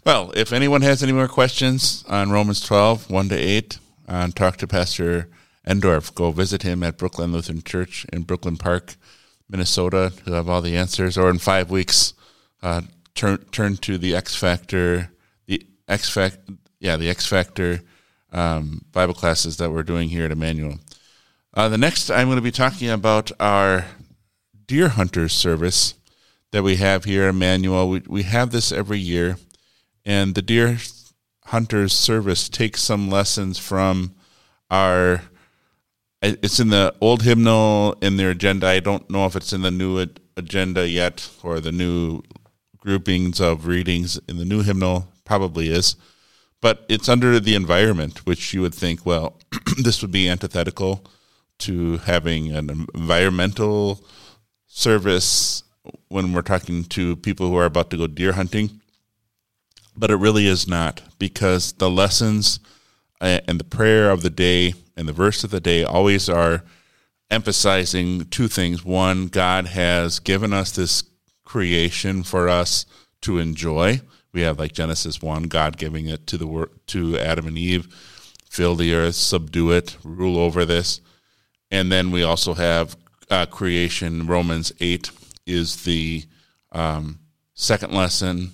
Well, 0.05 0.33
if 0.35 0.53
anyone 0.53 0.83
has 0.83 1.03
any 1.03 1.13
more 1.13 1.29
questions 1.29 2.05
on 2.09 2.31
Romans 2.31 2.61
12, 2.61 3.11
1 3.11 3.29
to 3.29 3.37
8, 3.37 3.79
uh, 4.09 4.29
talk 4.29 4.57
to 4.57 4.67
Pastor 4.67 5.29
Endorf. 5.67 6.15
Go 6.15 6.31
visit 6.31 6.63
him 6.63 6.83
at 6.83 6.97
Brooklyn 6.97 7.33
Lutheran 7.33 7.63
Church 7.63 8.07
in 8.13 8.23
Brooklyn 8.23 8.57
Park, 8.57 8.97
Minnesota. 9.51 10.13
He'll 10.25 10.35
have 10.35 10.49
all 10.49 10.63
the 10.63 10.77
answers. 10.77 11.19
Or 11.19 11.29
in 11.29 11.39
five 11.39 11.71
weeks, 11.71 12.15
uh, 12.63 12.83
turn 13.15 13.39
turn 13.53 13.77
to 13.79 13.99
the 13.99 14.17
X 14.17 14.35
Factor, 14.35 15.13
the 15.47 15.67
X 15.87 16.09
Factor, 16.09 16.55
yeah, 16.81 16.97
the 16.97 17.09
X 17.09 17.27
Factor 17.27 17.81
um, 18.33 18.85
Bible 18.93 19.15
classes 19.15 19.57
that 19.57 19.71
we're 19.71 19.83
doing 19.83 20.09
here 20.09 20.25
at 20.25 20.33
Emmanuel. 20.33 20.79
Uh, 21.55 21.69
the 21.69 21.79
next, 21.79 22.11
I'm 22.11 22.29
going 22.29 22.37
to 22.37 22.43
be 22.43 22.51
talking 22.51 22.91
about 22.91 23.33
our 23.41 23.87
deer 24.67 24.89
hunters 24.89 25.33
service 25.33 25.95
that 26.53 26.63
we 26.63 26.77
have 26.77 27.05
here 27.05 27.25
at 27.25 27.31
Emmanuel. 27.31 27.89
We, 27.89 28.03
we 28.07 28.23
have 28.25 28.51
this 28.51 28.71
every 28.71 28.99
year, 28.99 29.39
and 30.05 30.35
the 30.35 30.43
deer 30.43 30.79
hunters 31.47 31.93
service 31.93 32.49
takes 32.49 32.83
some 32.83 33.11
lessons 33.11 33.59
from 33.59 34.15
our. 34.71 35.23
It's 36.21 36.59
in 36.59 36.71
the 36.71 36.95
old 37.01 37.23
hymnal 37.23 37.97
in 38.03 38.17
their 38.17 38.31
agenda. 38.31 38.67
I 38.67 38.81
don't 38.81 39.09
know 39.09 39.25
if 39.27 39.37
it's 39.37 39.53
in 39.53 39.63
the 39.63 39.71
new 39.71 40.05
agenda 40.37 40.89
yet 40.89 41.31
or 41.45 41.61
the 41.61 41.71
new 41.71 42.23
groupings 42.77 43.41
of 43.41 43.67
readings 43.69 44.19
in 44.29 44.37
the 44.37 44.45
new 44.45 44.63
hymnal. 44.63 45.09
Probably 45.25 45.71
is 45.71 45.95
but 46.61 46.85
it's 46.89 47.09
under 47.09 47.39
the 47.39 47.55
environment, 47.55 48.27
which 48.27 48.53
you 48.53 48.63
would 48.63 48.75
think, 48.75 49.07
well, 49.07 49.39
this 49.83 50.03
would 50.03 50.11
be 50.11 50.29
antithetical 50.29 51.05
to 51.59 51.99
having 51.99 52.53
an 52.53 52.87
environmental 52.95 54.05
service 54.67 55.63
when 56.09 56.33
we're 56.33 56.43
talking 56.43 56.85
to 56.85 57.17
people 57.17 57.49
who 57.49 57.57
are 57.57 57.65
about 57.65 57.91
to 57.91 57.97
go 57.97 58.07
deer 58.07 58.33
hunting. 58.33 58.81
But 59.97 60.11
it 60.11 60.17
really 60.17 60.47
is 60.47 60.69
not 60.69 61.03
because 61.19 61.73
the 61.73 61.91
lessons 61.91 62.61
uh, 63.21 63.41
and 63.49 63.59
the 63.59 63.65
prayer 63.65 64.11
of 64.11 64.23
the 64.23 64.31
day 64.31 64.75
and 64.97 65.09
the 65.09 65.13
verse 65.13 65.43
of 65.43 65.51
the 65.51 65.61
day 65.61 65.83
always 65.83 66.29
are 66.29 66.63
emphasizing 67.31 68.27
two 68.27 68.49
things. 68.49 68.85
One, 68.85 69.27
God 69.27 69.67
has 69.67 70.19
given 70.19 70.53
us 70.53 70.73
this 70.73 71.05
creation 71.45 72.23
for 72.23 72.49
us 72.49 72.87
to 73.23 73.39
enjoy 73.39 74.01
we 74.33 74.43
have 74.43 74.59
like 74.59 74.73
Genesis 74.73 75.23
one, 75.23 75.45
God 75.45 75.77
giving 75.77 76.07
it 76.07 76.27
to 76.29 76.37
the 76.37 76.69
to 76.89 77.19
Adam 77.19 77.47
and 77.47 77.59
Eve, 77.59 77.87
fill 78.51 78.75
the 78.75 78.95
earth, 78.95 79.15
subdue 79.15 79.71
it, 79.73 79.97
rule 80.05 80.39
over 80.39 80.65
this, 80.65 81.01
and 81.71 81.91
then 81.91 82.11
we 82.11 82.23
also 82.23 82.55
have 82.55 82.97
uh, 83.31 83.47
creation. 83.47 84.27
Romans 84.27 84.73
eight 84.81 85.11
is 85.47 85.85
the 85.85 86.25
um, 86.73 87.19
second 87.55 87.93
lesson 87.93 88.53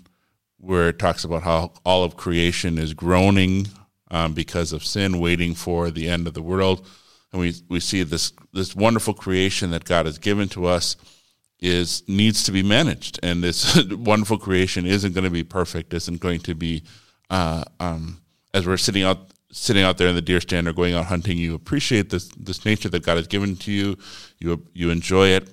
where 0.59 0.89
it 0.89 0.99
talks 0.99 1.25
about 1.25 1.43
how 1.43 1.73
all 1.85 2.05
of 2.05 2.17
creation 2.17 2.79
is 2.79 2.95
groaning 2.95 3.67
um, 4.11 4.33
because 4.33 4.73
of 4.73 4.85
sin, 4.85 5.19
waiting 5.19 5.55
for 5.55 5.91
the 5.91 6.09
end 6.09 6.27
of 6.27 6.35
the 6.35 6.43
world, 6.43 6.87
and 7.33 7.41
we 7.41 7.55
we 7.69 7.81
see 7.81 8.03
this 8.03 8.33
this 8.53 8.77
wonderful 8.77 9.15
creation 9.15 9.71
that 9.73 9.85
God 9.85 10.07
has 10.07 10.19
given 10.19 10.49
to 10.51 10.67
us 10.67 10.97
is 11.65 12.03
needs 12.07 12.45
to 12.45 12.53
be 12.53 12.63
managed, 12.63 13.19
and 13.23 13.43
this 13.43 13.83
wonderful 13.91 14.39
creation 14.39 14.85
isn't 14.87 15.15
going 15.15 15.25
to 15.25 15.31
be 15.31 15.43
perfect. 15.43 15.95
Isn't 15.95 16.21
going 16.21 16.41
to 16.41 16.55
be 16.55 16.85
uh, 17.31 17.65
um, 17.81 18.21
as 18.53 18.67
we're 18.67 18.77
sitting 18.77 19.03
out 19.03 19.31
sitting 19.51 19.85
out 19.85 19.99
there 19.99 20.09
in 20.09 20.15
the 20.15 20.23
deer 20.23 20.41
stand 20.41 20.69
or 20.69 20.73
going 20.73 20.95
out 20.95 21.07
hunting. 21.07 21.39
You 21.39 21.55
appreciate 21.55 22.11
this 22.11 22.29
this 22.37 22.65
nature 22.65 22.91
that 22.91 23.05
God 23.05 23.17
has 23.17 23.27
given 23.27 23.57
to 23.57 23.73
you. 23.73 23.97
You 24.39 24.63
you 24.75 24.91
enjoy 24.91 25.29
it 25.29 25.49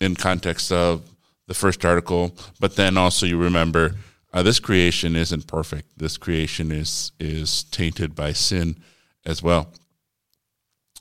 in 0.00 0.16
context 0.16 0.72
of 0.72 1.08
the 1.46 1.54
first 1.54 1.84
article, 1.84 2.36
but 2.58 2.76
then 2.76 2.96
also 2.96 3.24
you 3.24 3.38
remember 3.38 3.94
uh, 4.32 4.42
this 4.42 4.58
creation 4.58 5.14
isn't 5.14 5.46
perfect. 5.46 5.96
This 5.96 6.16
creation 6.18 6.72
is 6.72 7.12
is 7.20 7.62
tainted 7.64 8.14
by 8.16 8.32
sin 8.32 8.76
as 9.24 9.42
well. 9.42 9.72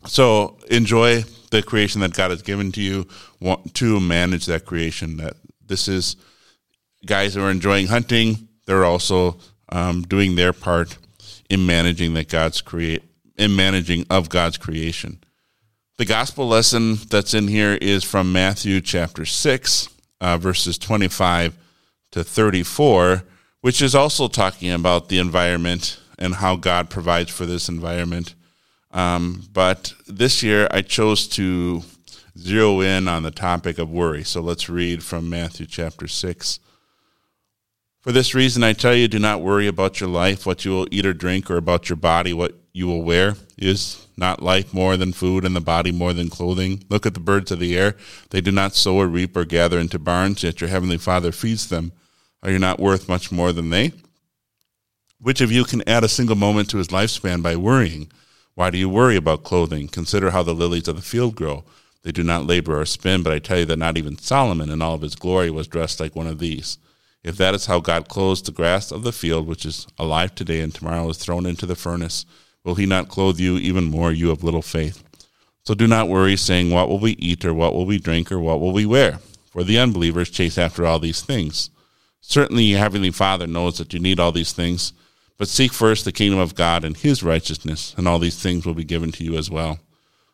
So 0.05 0.57
enjoy 0.69 1.23
the 1.51 1.61
creation 1.61 2.01
that 2.01 2.13
God 2.13 2.31
has 2.31 2.41
given 2.41 2.71
to 2.73 2.81
you. 2.81 3.07
Want 3.39 3.73
to 3.75 3.99
manage 3.99 4.45
that 4.47 4.65
creation. 4.65 5.17
That 5.17 5.35
this 5.65 5.87
is 5.87 6.15
guys 7.05 7.33
who 7.35 7.43
are 7.43 7.51
enjoying 7.51 7.87
hunting. 7.87 8.47
They're 8.65 8.85
also 8.85 9.37
um, 9.69 10.01
doing 10.03 10.35
their 10.35 10.53
part 10.53 10.97
in 11.49 11.65
managing 11.65 12.13
that 12.15 12.29
God's 12.29 12.61
create 12.61 13.03
and 13.37 13.55
managing 13.55 14.05
of 14.09 14.29
God's 14.29 14.57
creation. 14.57 15.19
The 15.97 16.05
gospel 16.05 16.47
lesson 16.47 16.95
that's 17.09 17.33
in 17.33 17.47
here 17.47 17.77
is 17.79 18.03
from 18.03 18.31
Matthew 18.31 18.81
chapter 18.81 19.25
6, 19.25 19.89
uh, 20.19 20.37
verses 20.37 20.77
25 20.77 21.55
to 22.11 22.23
34, 22.23 23.23
which 23.61 23.81
is 23.81 23.93
also 23.93 24.27
talking 24.27 24.71
about 24.71 25.09
the 25.09 25.19
environment 25.19 25.99
and 26.17 26.35
how 26.35 26.55
God 26.55 26.89
provides 26.89 27.29
for 27.29 27.45
this 27.45 27.69
environment. 27.69 28.35
Um, 28.93 29.43
but 29.53 29.93
this 30.07 30.43
year 30.43 30.67
I 30.71 30.81
chose 30.81 31.27
to 31.29 31.83
zero 32.37 32.81
in 32.81 33.07
on 33.07 33.23
the 33.23 33.31
topic 33.31 33.77
of 33.77 33.89
worry. 33.89 34.23
So 34.23 34.41
let's 34.41 34.69
read 34.69 35.03
from 35.03 35.29
Matthew 35.29 35.65
chapter 35.65 36.07
6. 36.07 36.59
For 38.01 38.11
this 38.11 38.33
reason, 38.33 38.63
I 38.63 38.73
tell 38.73 38.95
you, 38.95 39.07
do 39.07 39.19
not 39.19 39.41
worry 39.41 39.67
about 39.67 39.99
your 39.99 40.09
life, 40.09 40.45
what 40.45 40.65
you 40.65 40.71
will 40.71 40.87
eat 40.89 41.05
or 41.05 41.13
drink, 41.13 41.51
or 41.51 41.57
about 41.57 41.87
your 41.87 41.97
body, 41.97 42.33
what 42.33 42.55
you 42.73 42.87
will 42.87 43.03
wear. 43.03 43.35
Is 43.59 44.07
not 44.17 44.41
life 44.41 44.73
more 44.73 44.97
than 44.97 45.13
food, 45.13 45.45
and 45.45 45.55
the 45.55 45.61
body 45.61 45.91
more 45.91 46.11
than 46.11 46.29
clothing? 46.29 46.83
Look 46.89 47.05
at 47.05 47.13
the 47.13 47.19
birds 47.19 47.51
of 47.51 47.59
the 47.59 47.77
air. 47.77 47.95
They 48.31 48.41
do 48.41 48.51
not 48.51 48.73
sow 48.73 48.95
or 48.95 49.05
reap 49.05 49.37
or 49.37 49.45
gather 49.45 49.77
into 49.77 49.99
barns, 49.99 50.41
yet 50.41 50.61
your 50.61 50.69
heavenly 50.71 50.97
Father 50.97 51.31
feeds 51.31 51.69
them. 51.69 51.91
Are 52.41 52.49
you 52.49 52.57
not 52.57 52.79
worth 52.79 53.07
much 53.07 53.31
more 53.31 53.51
than 53.51 53.69
they? 53.69 53.93
Which 55.19 55.41
of 55.41 55.51
you 55.51 55.63
can 55.63 55.87
add 55.87 56.03
a 56.03 56.09
single 56.09 56.35
moment 56.35 56.71
to 56.71 56.77
his 56.77 56.87
lifespan 56.87 57.43
by 57.43 57.55
worrying? 57.55 58.11
Why 58.61 58.69
do 58.69 58.77
you 58.77 58.89
worry 58.89 59.15
about 59.15 59.43
clothing? 59.43 59.87
Consider 59.87 60.29
how 60.29 60.43
the 60.43 60.53
lilies 60.53 60.87
of 60.87 60.95
the 60.95 61.01
field 61.01 61.33
grow. 61.33 61.63
They 62.03 62.11
do 62.11 62.21
not 62.21 62.45
labor 62.45 62.79
or 62.79 62.85
spin, 62.85 63.23
but 63.23 63.33
I 63.33 63.39
tell 63.39 63.57
you 63.57 63.65
that 63.65 63.79
not 63.79 63.97
even 63.97 64.19
Solomon 64.19 64.69
in 64.69 64.83
all 64.83 64.93
of 64.93 65.01
his 65.01 65.15
glory 65.15 65.49
was 65.49 65.67
dressed 65.67 65.99
like 65.99 66.15
one 66.15 66.27
of 66.27 66.37
these. 66.37 66.77
If 67.23 67.37
that 67.37 67.55
is 67.55 67.65
how 67.65 67.79
God 67.79 68.07
clothes 68.07 68.39
the 68.43 68.51
grass 68.51 68.91
of 68.91 69.01
the 69.01 69.11
field, 69.11 69.47
which 69.47 69.65
is 69.65 69.87
alive 69.97 70.35
today 70.35 70.61
and 70.61 70.71
tomorrow 70.71 71.09
is 71.09 71.17
thrown 71.17 71.47
into 71.47 71.65
the 71.65 71.73
furnace, 71.75 72.23
will 72.63 72.75
he 72.75 72.85
not 72.85 73.09
clothe 73.09 73.39
you 73.39 73.57
even 73.57 73.85
more, 73.85 74.11
you 74.11 74.29
of 74.29 74.43
little 74.43 74.61
faith? 74.61 75.03
So 75.63 75.73
do 75.73 75.87
not 75.87 76.07
worry, 76.07 76.35
saying, 76.35 76.69
What 76.69 76.87
will 76.87 76.99
we 76.99 77.13
eat, 77.13 77.43
or 77.43 77.55
what 77.55 77.73
will 77.73 77.87
we 77.87 77.97
drink, 77.97 78.31
or 78.31 78.39
what 78.39 78.59
will 78.59 78.73
we 78.73 78.85
wear? 78.85 79.17
For 79.49 79.63
the 79.63 79.79
unbelievers 79.79 80.29
chase 80.29 80.59
after 80.59 80.85
all 80.85 80.99
these 80.99 81.23
things. 81.23 81.71
Certainly, 82.21 82.65
your 82.65 82.77
heavenly 82.77 83.09
Father 83.09 83.47
knows 83.47 83.79
that 83.79 83.91
you 83.91 83.99
need 83.99 84.19
all 84.19 84.31
these 84.31 84.53
things, 84.53 84.93
but 85.41 85.47
seek 85.47 85.73
first 85.73 86.05
the 86.05 86.11
kingdom 86.11 86.37
of 86.37 86.53
God 86.53 86.85
and 86.85 86.95
his 86.95 87.23
righteousness, 87.23 87.95
and 87.97 88.07
all 88.07 88.19
these 88.19 88.39
things 88.39 88.63
will 88.63 88.75
be 88.75 88.83
given 88.83 89.11
to 89.13 89.23
you 89.23 89.35
as 89.39 89.49
well. 89.49 89.79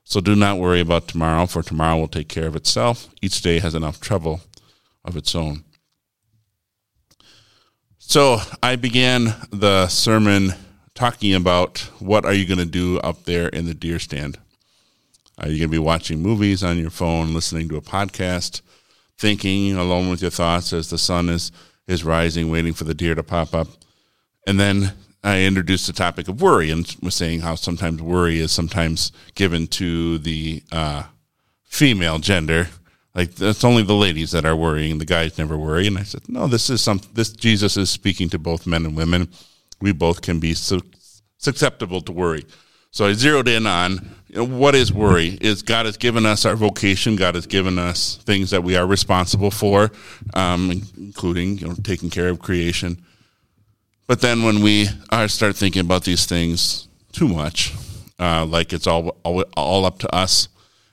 So 0.03 0.19
do 0.19 0.35
not 0.35 0.57
worry 0.57 0.81
about 0.81 1.07
tomorrow, 1.07 1.45
for 1.45 1.63
tomorrow 1.63 1.95
will 1.95 2.09
take 2.09 2.27
care 2.27 2.45
of 2.45 2.57
itself. 2.57 3.07
Each 3.21 3.41
day 3.41 3.59
has 3.59 3.73
enough 3.73 4.01
trouble 4.01 4.41
of 5.05 5.15
its 5.15 5.33
own. 5.33 5.63
So 7.99 8.39
I 8.61 8.75
began 8.75 9.33
the 9.49 9.87
sermon 9.87 10.51
talking 10.93 11.33
about 11.33 11.89
what 11.99 12.25
are 12.25 12.33
you 12.33 12.45
going 12.45 12.57
to 12.57 12.65
do 12.65 12.99
up 12.99 13.23
there 13.23 13.47
in 13.47 13.65
the 13.65 13.73
deer 13.73 13.99
stand? 13.99 14.37
Are 15.37 15.47
you 15.47 15.57
going 15.57 15.69
to 15.69 15.71
be 15.71 15.77
watching 15.77 16.21
movies 16.21 16.65
on 16.65 16.77
your 16.77 16.89
phone, 16.89 17.33
listening 17.33 17.69
to 17.69 17.77
a 17.77 17.81
podcast, 17.81 18.59
thinking 19.17 19.73
alone 19.77 20.09
with 20.09 20.21
your 20.21 20.31
thoughts 20.31 20.73
as 20.73 20.89
the 20.89 20.97
sun 20.97 21.29
is 21.29 21.53
is 21.87 22.03
rising, 22.03 22.51
waiting 22.51 22.73
for 22.73 22.83
the 22.83 22.93
deer 22.93 23.15
to 23.15 23.23
pop 23.23 23.55
up? 23.55 23.69
And 24.47 24.57
then 24.57 24.93
I 25.25 25.41
introduced 25.41 25.87
the 25.87 25.93
topic 25.93 26.29
of 26.29 26.41
worry 26.41 26.71
and 26.71 26.95
was 27.03 27.15
saying 27.15 27.41
how 27.41 27.55
sometimes 27.55 28.01
worry 28.01 28.39
is 28.39 28.53
sometimes 28.53 29.11
given 29.35 29.67
to 29.67 30.17
the 30.19 30.63
uh, 30.71 31.03
female 31.65 32.17
gender. 32.17 32.69
Like 33.13 33.39
it's 33.41 33.65
only 33.65 33.83
the 33.83 33.93
ladies 33.93 34.31
that 34.31 34.45
are 34.45 34.55
worrying 34.55 34.99
the 34.99 35.05
guys 35.05 35.37
never 35.37 35.57
worry. 35.57 35.85
And 35.85 35.97
i 35.97 36.03
said 36.03 36.29
no 36.29 36.47
this 36.47 36.69
is 36.69 36.81
some 36.81 37.01
this 37.13 37.33
jesus 37.33 37.75
is 37.75 37.89
speaking 37.89 38.29
to 38.29 38.39
both 38.39 38.65
men 38.65 38.85
and 38.85 38.95
women. 38.95 39.27
We 39.81 39.91
both 39.91 40.21
can 40.21 40.39
be 40.39 40.53
su- 40.53 40.81
susceptible 41.37 41.99
to 42.01 42.13
worry. 42.13 42.45
So 42.91 43.05
i 43.05 43.13
zeroed 43.13 43.49
in 43.49 43.67
on 43.67 44.15
you 44.29 44.37
know, 44.37 44.45
what 44.45 44.75
is 44.75 44.93
worry? 44.93 45.37
Is 45.41 45.61
god 45.61 45.87
has 45.87 45.97
given 45.97 46.25
us 46.25 46.45
our 46.45 46.55
vocation. 46.55 47.17
God 47.17 47.35
has 47.35 47.47
given 47.47 47.77
us 47.77 48.15
things 48.23 48.51
that 48.51 48.63
we 48.63 48.77
are 48.77 48.87
responsible 48.87 49.51
for 49.51 49.91
um, 50.35 50.83
including 50.95 51.57
you 51.57 51.67
know 51.67 51.75
taking 51.83 52.09
care 52.09 52.29
of 52.29 52.39
creation 52.39 53.03
but 54.07 54.21
then 54.21 54.43
when 54.43 54.61
we 54.61 54.87
start 55.27 55.55
thinking 55.55 55.81
about 55.81 56.03
these 56.03 56.25
things 56.25 56.87
too 57.11 57.27
much 57.27 57.73
uh, 58.19 58.45
like 58.45 58.73
it's 58.73 58.87
all, 58.87 59.15
all 59.23 59.41
all 59.55 59.85
up 59.85 59.99
to 59.99 60.15
us. 60.15 60.49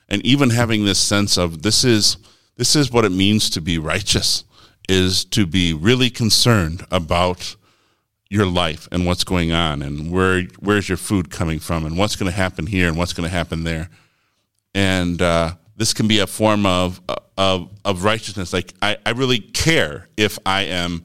And 0.07 0.23
even 0.25 0.51
having 0.51 0.85
this 0.85 0.99
sense 0.99 1.37
of 1.37 1.63
this 1.63 1.83
is 1.83 2.17
this 2.57 2.75
is 2.75 2.91
what 2.91 3.05
it 3.05 3.11
means 3.11 3.49
to 3.51 3.61
be 3.61 3.77
righteous 3.77 4.43
is 4.87 5.25
to 5.25 5.45
be 5.45 5.73
really 5.73 6.09
concerned 6.09 6.85
about 6.91 7.55
your 8.29 8.45
life 8.45 8.87
and 8.91 9.05
what's 9.05 9.23
going 9.23 9.51
on 9.51 9.81
and 9.81 10.11
where 10.11 10.43
where's 10.59 10.87
your 10.87 10.97
food 10.97 11.31
coming 11.31 11.59
from 11.59 11.85
and 11.85 11.97
what's 11.97 12.15
going 12.15 12.31
to 12.31 12.35
happen 12.35 12.67
here 12.67 12.87
and 12.87 12.97
what's 12.97 13.13
going 13.13 13.27
to 13.27 13.35
happen 13.35 13.63
there. 13.63 13.89
And 14.75 15.21
uh, 15.21 15.55
this 15.75 15.93
can 15.93 16.07
be 16.07 16.19
a 16.19 16.27
form 16.27 16.65
of 16.65 17.01
of, 17.37 17.71
of 17.83 18.03
righteousness. 18.03 18.53
Like 18.53 18.73
I, 18.81 18.97
I 19.05 19.11
really 19.11 19.39
care 19.39 20.07
if 20.15 20.39
i 20.45 20.61
am 20.61 21.03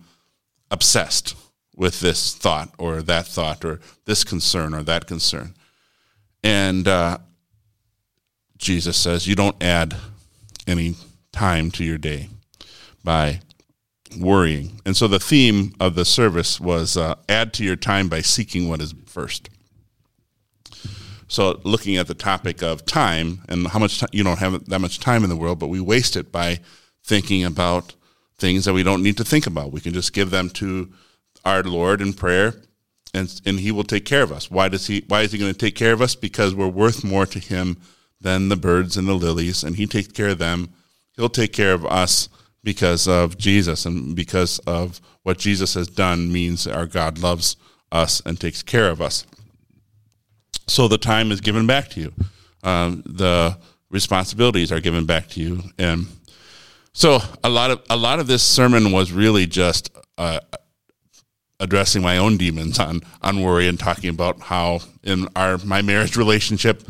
obsessed 0.71 1.35
with 1.81 1.99
this 1.99 2.35
thought 2.35 2.73
or 2.79 3.03
that 3.03 3.27
thought 3.27 3.65
or 3.65 3.81
this 4.05 4.23
concern 4.23 4.73
or 4.73 4.83
that 4.85 5.07
concern 5.07 5.55
and 6.43 6.87
uh, 6.87 7.19
Jesus 8.57 8.97
says 8.97 9.27
you 9.27 9.35
don't 9.35 9.61
add 9.63 9.97
any 10.67 10.95
time 11.33 11.71
to 11.73 11.85
your 11.85 11.99
day 11.99 12.29
by 13.03 13.41
worrying. 14.19 14.81
And 14.85 14.97
so 14.97 15.09
the 15.09 15.19
theme 15.19 15.75
of 15.81 15.95
the 15.95 16.05
service 16.05 16.61
was 16.61 16.97
uh, 16.97 17.15
add 17.29 17.53
to 17.55 17.65
your 17.65 17.77
time 17.77 18.09
by 18.09 18.21
seeking 18.21 18.69
what 18.69 18.81
is 18.81 18.95
first. 19.07 19.49
So 21.29 21.61
looking 21.63 21.97
at 21.97 22.09
the 22.09 22.15
topic 22.15 22.63
of 22.63 22.85
time 22.85 23.43
and 23.49 23.69
how 23.69 23.79
much 23.79 24.01
time, 24.01 24.09
you 24.13 24.25
don't 24.25 24.41
have 24.41 24.65
that 24.67 24.81
much 24.81 24.99
time 24.99 25.23
in 25.23 25.31
the 25.31 25.37
world, 25.37 25.59
but 25.59 25.69
we 25.69 25.81
waste 25.81 26.17
it 26.17 26.33
by 26.33 26.61
thinking 27.05 27.45
about 27.45 27.95
things 28.37 28.65
that 28.65 28.73
we 28.73 28.83
don't 28.83 29.03
need 29.03 29.17
to 29.19 29.25
think 29.25 29.47
about. 29.47 29.73
We 29.73 29.81
can 29.81 29.93
just 29.93 30.13
give 30.13 30.31
them 30.31 30.51
to 30.51 30.93
our 31.45 31.63
Lord 31.63 32.01
in 32.01 32.13
prayer 32.13 32.55
and 33.13 33.41
and 33.45 33.61
he 33.61 33.73
will 33.73 33.85
take 33.85 34.05
care 34.05 34.23
of 34.23 34.33
us. 34.33 34.51
Why 34.51 34.69
does 34.69 34.87
he 34.87 35.05
why 35.09 35.23
is 35.23 35.33
he 35.33 35.39
going 35.39 35.53
to 35.53 35.59
take 35.59 35.75
care 35.75 35.93
of 35.93 36.03
us? 36.03 36.15
Because 36.15 36.55
we're 36.55 36.69
worth 36.69 37.03
more 37.03 37.27
to 37.27 37.39
him 37.39 37.77
than 38.21 38.49
the 38.49 38.57
birds 38.57 38.97
and 38.97 39.09
the 39.09 39.15
lilies, 39.15 39.65
and 39.65 39.77
He 39.77 39.87
takes 39.87 40.09
care 40.09 40.29
of 40.29 40.39
them. 40.39 40.71
He'll 41.17 41.29
take 41.29 41.53
care 41.53 41.73
of 41.73 41.85
us 41.87 42.29
because 42.63 43.09
of 43.09 43.39
Jesus 43.39 43.87
and 43.87 44.15
because 44.15 44.59
of 44.61 45.01
what 45.23 45.39
Jesus 45.39 45.75
has 45.75 45.89
done 45.89 46.33
means 46.33 46.67
our 46.67 46.87
God 46.87 47.19
loves 47.19 47.57
us 47.91 48.21
and 48.25 48.39
takes 48.39 48.63
care 48.63 48.91
of 48.91 49.01
us. 49.01 49.27
So 50.67 50.87
the 50.87 50.99
time 50.99 51.33
is 51.33 51.41
given 51.41 51.67
back 51.67 51.89
to 51.91 52.01
you. 52.01 52.13
Um, 52.63 53.03
the 53.07 53.59
responsibilities 53.91 54.71
are 54.71 54.81
given 54.81 55.07
back 55.07 55.29
to 55.29 55.41
you, 55.41 55.63
and 55.79 56.07
so 56.93 57.19
a 57.43 57.49
lot 57.49 57.71
of 57.71 57.83
a 57.89 57.97
lot 57.97 58.21
of 58.21 58.27
this 58.27 58.43
sermon 58.43 58.93
was 58.93 59.13
really 59.13 59.47
just 59.47 59.91
addressing 61.61 62.03
my 62.03 62.17
own 62.17 62.37
demons 62.37 62.79
on 62.79 63.01
on 63.23 63.43
worry 63.43 63.69
and 63.69 63.79
talking 63.79 64.11
about 64.11 64.41
how 64.41 64.81
in 65.05 65.29
our 65.37 65.59
my 65.59 65.83
marriage 65.83 66.17
relationship 66.17 66.83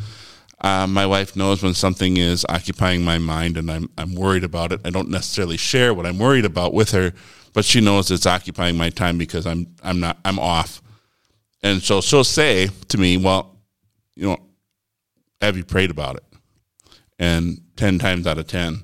uh, 0.63 0.87
my 0.87 1.07
wife 1.07 1.37
knows 1.37 1.63
when 1.63 1.73
something 1.75 2.19
is 2.19 2.45
occupying 2.49 3.03
my 3.03 3.19
mind 3.19 3.57
and 3.57 3.71
I'm, 3.71 3.89
I'm 3.97 4.15
worried 4.15 4.45
about 4.45 4.73
it. 4.73 4.81
I 4.85 4.91
don't 4.91 5.09
necessarily 5.09 5.57
share 5.57 5.95
what 5.95 6.05
I'm 6.07 6.19
worried 6.19 6.45
about 6.45 6.75
with 6.75 6.91
her, 6.91 7.13
but 7.55 7.65
she 7.65 7.81
knows 7.81 8.11
it's 8.11 8.27
occupying 8.27 8.77
my 8.77 8.91
time 8.91 9.17
because 9.17 9.47
I'm, 9.47 9.75
I'm 9.83 10.01
not, 10.01 10.19
I'm 10.25 10.39
off. 10.39 10.83
And 11.63 11.83
so 11.83 12.01
she'll 12.01 12.25
say 12.25 12.69
to 12.89 12.99
me, 12.99 13.17
well, 13.17 13.57
you 14.15 14.29
know, 14.29 14.39
have 15.41 15.57
you 15.57 15.65
prayed 15.65 15.91
about 15.91 16.17
it? 16.17 16.25
And 17.19 17.63
10 17.77 17.99
times 17.99 18.27
out 18.27 18.39
of 18.39 18.47
10, 18.47 18.83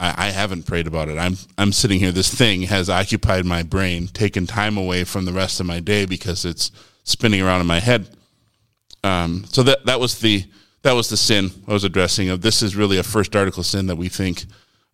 I, 0.00 0.26
I 0.26 0.30
haven't 0.30 0.66
prayed 0.66 0.86
about 0.86 1.08
it. 1.08 1.18
I'm, 1.18 1.36
I'm 1.56 1.72
sitting 1.72 1.98
here. 1.98 2.12
This 2.12 2.32
thing 2.32 2.62
has 2.62 2.88
occupied 2.88 3.44
my 3.44 3.62
brain, 3.62 4.08
taken 4.08 4.46
time 4.46 4.76
away 4.76 5.04
from 5.04 5.24
the 5.24 5.32
rest 5.32 5.60
of 5.60 5.66
my 5.66 5.80
day 5.80 6.06
because 6.06 6.44
it's 6.44 6.70
spinning 7.04 7.42
around 7.42 7.60
in 7.60 7.66
my 7.66 7.80
head. 7.80 8.08
Um, 9.04 9.44
so 9.48 9.62
that, 9.62 9.86
that 9.86 10.00
was 10.00 10.18
the, 10.20 10.44
that 10.82 10.92
was 10.92 11.08
the 11.08 11.16
sin 11.16 11.50
I 11.66 11.72
was 11.72 11.84
addressing. 11.84 12.28
Of 12.28 12.42
this 12.42 12.62
is 12.62 12.76
really 12.76 12.98
a 12.98 13.02
first 13.02 13.34
article 13.34 13.62
sin 13.62 13.86
that 13.86 13.96
we 13.96 14.08
think 14.08 14.44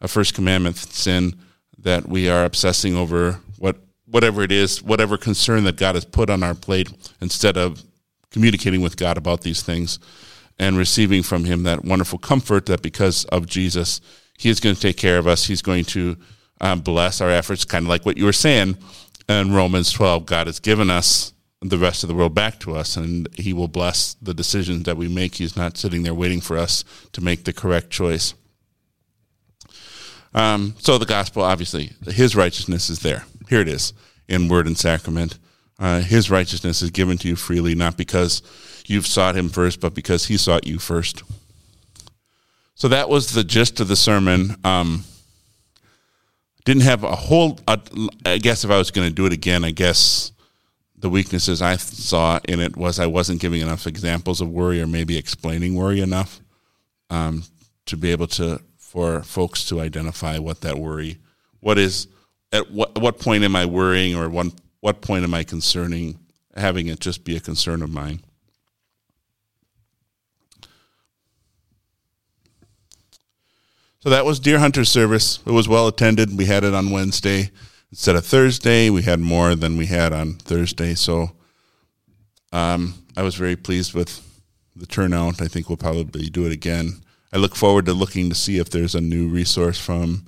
a 0.00 0.08
first 0.08 0.34
commandment 0.34 0.76
sin 0.76 1.34
that 1.78 2.08
we 2.08 2.28
are 2.28 2.44
obsessing 2.44 2.96
over 2.96 3.40
what 3.58 3.76
whatever 4.06 4.42
it 4.42 4.52
is, 4.52 4.82
whatever 4.82 5.16
concern 5.16 5.64
that 5.64 5.76
God 5.76 5.94
has 5.94 6.04
put 6.04 6.30
on 6.30 6.42
our 6.42 6.54
plate, 6.54 6.90
instead 7.20 7.56
of 7.56 7.82
communicating 8.30 8.80
with 8.80 8.96
God 8.96 9.16
about 9.16 9.42
these 9.42 9.62
things 9.62 9.98
and 10.58 10.76
receiving 10.76 11.22
from 11.22 11.44
Him 11.44 11.62
that 11.64 11.84
wonderful 11.84 12.18
comfort 12.18 12.66
that 12.66 12.82
because 12.82 13.24
of 13.26 13.46
Jesus, 13.46 14.00
He 14.38 14.48
is 14.48 14.60
going 14.60 14.74
to 14.74 14.80
take 14.80 14.96
care 14.96 15.18
of 15.18 15.26
us. 15.26 15.46
He's 15.46 15.62
going 15.62 15.84
to 15.86 16.16
um, 16.60 16.80
bless 16.80 17.20
our 17.20 17.30
efforts, 17.30 17.64
kind 17.64 17.84
of 17.84 17.88
like 17.88 18.04
what 18.04 18.16
you 18.16 18.24
were 18.24 18.32
saying 18.32 18.76
in 19.28 19.52
Romans 19.52 19.92
12. 19.92 20.26
God 20.26 20.46
has 20.46 20.60
given 20.60 20.90
us 20.90 21.32
the 21.60 21.78
rest 21.78 22.02
of 22.02 22.08
the 22.08 22.14
world 22.14 22.34
back 22.34 22.60
to 22.60 22.76
us, 22.76 22.96
and 22.96 23.28
He 23.36 23.52
will 23.52 23.68
bless 23.68 24.14
the 24.14 24.34
decisions 24.34 24.84
that 24.84 24.96
we 24.96 25.08
make. 25.08 25.36
He's 25.36 25.56
not 25.56 25.76
sitting 25.76 26.02
there 26.02 26.14
waiting 26.14 26.40
for 26.40 26.58
us 26.58 26.84
to 27.12 27.20
make 27.20 27.44
the 27.44 27.52
correct 27.52 27.90
choice. 27.90 28.34
Um, 30.34 30.74
so 30.78 30.98
the 30.98 31.06
gospel, 31.06 31.42
obviously, 31.42 31.92
His 32.06 32.34
righteousness 32.36 32.90
is 32.90 33.00
there. 33.00 33.24
Here 33.48 33.60
it 33.60 33.68
is 33.68 33.92
in 34.28 34.48
word 34.48 34.66
and 34.66 34.76
sacrament. 34.76 35.38
Uh, 35.78 36.00
his 36.00 36.30
righteousness 36.30 36.82
is 36.82 36.90
given 36.90 37.18
to 37.18 37.28
you 37.28 37.36
freely, 37.36 37.74
not 37.74 37.96
because 37.96 38.42
you've 38.86 39.06
sought 39.06 39.36
him 39.36 39.48
first, 39.48 39.80
but 39.80 39.94
because 39.94 40.26
he 40.26 40.36
sought 40.36 40.66
you 40.66 40.78
first. 40.78 41.22
So 42.74 42.88
that 42.88 43.08
was 43.08 43.32
the 43.32 43.44
gist 43.44 43.80
of 43.80 43.88
the 43.88 43.96
sermon. 43.96 44.56
Um, 44.64 45.04
didn't 46.64 46.82
have 46.82 47.04
a 47.04 47.14
whole, 47.14 47.60
uh, 47.68 47.76
I 48.26 48.38
guess 48.38 48.64
if 48.64 48.70
I 48.70 48.78
was 48.78 48.90
going 48.90 49.08
to 49.08 49.14
do 49.14 49.26
it 49.26 49.32
again, 49.32 49.64
I 49.64 49.70
guess 49.70 50.32
the 50.96 51.10
weaknesses 51.10 51.60
I 51.60 51.76
saw 51.76 52.40
in 52.48 52.60
it 52.60 52.76
was 52.76 52.98
I 52.98 53.06
wasn't 53.06 53.40
giving 53.40 53.60
enough 53.60 53.87
examples 53.87 54.40
of 54.40 54.48
worry 54.48 54.80
or 54.80 54.87
maybe 54.87 55.18
explaining 55.18 55.74
worry 55.74 56.00
enough 56.00 56.40
um, 57.10 57.44
to 57.87 57.96
be 57.96 58.10
able 58.10 58.26
to, 58.28 58.60
for 58.78 59.22
folks 59.22 59.66
to 59.66 59.80
identify 59.80 60.38
what 60.38 60.62
that 60.62 60.78
worry, 60.78 61.18
what 61.60 61.78
is, 61.78 62.08
at 62.52 62.70
what, 62.70 62.98
what 62.98 63.18
point 63.18 63.44
am 63.44 63.54
I 63.54 63.66
worrying 63.66 64.16
or 64.16 64.28
one, 64.30 64.52
what 64.80 65.02
point 65.02 65.24
am 65.24 65.34
I 65.34 65.44
concerning, 65.44 66.18
having 66.56 66.87
it 66.88 67.00
just 67.00 67.22
be 67.24 67.37
a 67.37 67.40
concern 67.40 67.82
of 67.82 67.90
mine. 67.90 68.23
So 74.04 74.10
that 74.10 74.26
was 74.26 74.38
Deer 74.38 74.58
Hunter 74.58 74.84
service. 74.84 75.38
It 75.46 75.52
was 75.52 75.66
well 75.66 75.88
attended. 75.88 76.36
We 76.36 76.44
had 76.44 76.62
it 76.62 76.74
on 76.74 76.90
Wednesday 76.90 77.50
instead 77.90 78.16
of 78.16 78.26
Thursday. 78.26 78.90
We 78.90 79.00
had 79.00 79.18
more 79.18 79.54
than 79.54 79.78
we 79.78 79.86
had 79.86 80.12
on 80.12 80.34
Thursday. 80.34 80.92
So 80.92 81.30
um, 82.52 83.02
I 83.16 83.22
was 83.22 83.34
very 83.34 83.56
pleased 83.56 83.94
with 83.94 84.20
the 84.76 84.84
turnout. 84.84 85.40
I 85.40 85.48
think 85.48 85.70
we'll 85.70 85.78
probably 85.78 86.28
do 86.28 86.44
it 86.44 86.52
again. 86.52 87.00
I 87.32 87.38
look 87.38 87.56
forward 87.56 87.86
to 87.86 87.94
looking 87.94 88.28
to 88.28 88.34
see 88.34 88.58
if 88.58 88.68
there's 88.68 88.94
a 88.94 89.00
new 89.00 89.26
resource 89.26 89.78
from 89.78 90.26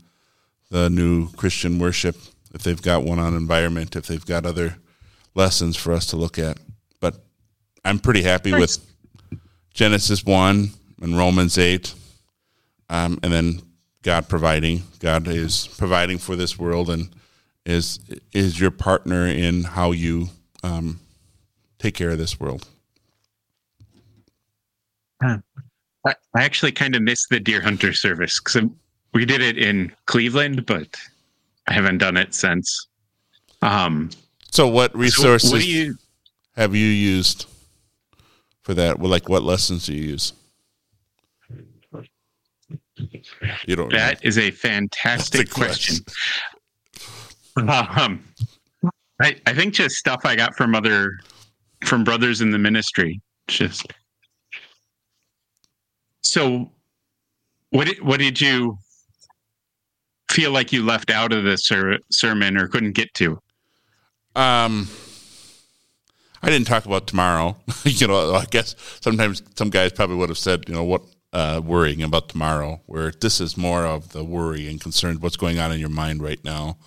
the 0.70 0.88
new 0.88 1.30
Christian 1.32 1.78
worship, 1.78 2.16
if 2.54 2.62
they've 2.62 2.80
got 2.80 3.04
one 3.04 3.18
on 3.18 3.36
environment, 3.36 3.94
if 3.94 4.06
they've 4.06 4.24
got 4.24 4.46
other 4.46 4.78
lessons 5.34 5.76
for 5.76 5.92
us 5.92 6.06
to 6.06 6.16
look 6.16 6.38
at. 6.38 6.56
But 6.98 7.16
I'm 7.84 7.98
pretty 7.98 8.22
happy 8.22 8.52
nice. 8.52 8.60
with 8.60 9.40
Genesis 9.74 10.24
1 10.24 10.70
and 11.02 11.18
Romans 11.18 11.58
8. 11.58 11.92
Um, 12.88 13.18
and 13.22 13.32
then 13.32 13.62
God 14.02 14.28
providing. 14.28 14.82
God 15.00 15.26
is 15.26 15.68
providing 15.78 16.18
for 16.18 16.36
this 16.36 16.58
world 16.58 16.90
and 16.90 17.10
is 17.64 17.98
is 18.32 18.60
your 18.60 18.70
partner 18.70 19.26
in 19.26 19.64
how 19.64 19.90
you 19.90 20.28
um, 20.62 21.00
take 21.78 21.94
care 21.94 22.10
of 22.10 22.18
this 22.18 22.38
world. 22.38 22.66
I 25.22 26.14
actually 26.36 26.72
kind 26.72 26.94
of 26.94 27.02
missed 27.02 27.28
the 27.30 27.40
deer 27.40 27.60
hunter 27.60 27.92
service 27.92 28.38
because 28.38 28.62
we 29.12 29.24
did 29.24 29.40
it 29.40 29.58
in 29.58 29.92
Cleveland, 30.06 30.66
but 30.66 30.94
I 31.66 31.72
haven't 31.72 31.98
done 31.98 32.16
it 32.16 32.34
since. 32.34 32.86
Um, 33.62 34.10
so, 34.50 34.68
what 34.68 34.94
resources 34.96 35.50
so 35.50 35.56
what 35.56 35.66
you, 35.66 35.96
have 36.54 36.74
you 36.74 36.86
used 36.86 37.46
for 38.62 38.74
that? 38.74 38.98
Well, 38.98 39.10
like, 39.10 39.28
what 39.28 39.42
lessons 39.42 39.86
do 39.86 39.94
you 39.94 40.10
use? 40.10 40.32
You 43.66 43.76
don't. 43.76 43.90
That 43.92 44.22
know. 44.22 44.28
is 44.28 44.38
a 44.38 44.50
fantastic 44.50 45.50
question. 45.50 45.96
um, 47.56 48.24
I 49.20 49.36
I 49.46 49.54
think 49.54 49.74
just 49.74 49.96
stuff 49.96 50.20
I 50.24 50.36
got 50.36 50.54
from 50.56 50.74
other 50.74 51.18
from 51.84 52.04
brothers 52.04 52.40
in 52.40 52.50
the 52.50 52.58
ministry. 52.58 53.20
Just 53.48 53.86
so, 56.20 56.70
what 57.70 57.86
did, 57.86 58.02
what 58.02 58.18
did 58.18 58.40
you 58.40 58.76
feel 60.30 60.50
like 60.50 60.72
you 60.72 60.84
left 60.84 61.10
out 61.10 61.32
of 61.32 61.44
the 61.44 61.56
ser- 61.56 61.98
sermon 62.10 62.56
or 62.56 62.66
couldn't 62.66 62.92
get 62.92 63.14
to? 63.14 63.40
Um, 64.34 64.88
I 66.42 66.50
didn't 66.50 66.66
talk 66.66 66.84
about 66.84 67.06
tomorrow. 67.06 67.56
you 67.84 68.06
know, 68.06 68.34
I 68.34 68.44
guess 68.46 68.74
sometimes 69.00 69.42
some 69.54 69.70
guys 69.70 69.92
probably 69.92 70.16
would 70.16 70.28
have 70.28 70.36
said, 70.36 70.68
you 70.68 70.74
know, 70.74 70.84
what 70.84 71.02
uh, 71.36 71.60
worrying 71.62 72.02
about 72.02 72.30
tomorrow, 72.30 72.80
where 72.86 73.10
this 73.10 73.42
is 73.42 73.58
more 73.58 73.84
of 73.84 74.12
the 74.12 74.24
worry 74.24 74.66
and 74.68 74.80
concern. 74.80 75.20
What's 75.20 75.36
going 75.36 75.58
on 75.58 75.70
in 75.70 75.78
your 75.78 75.90
mind 75.90 76.22
right 76.22 76.42
now? 76.42 76.78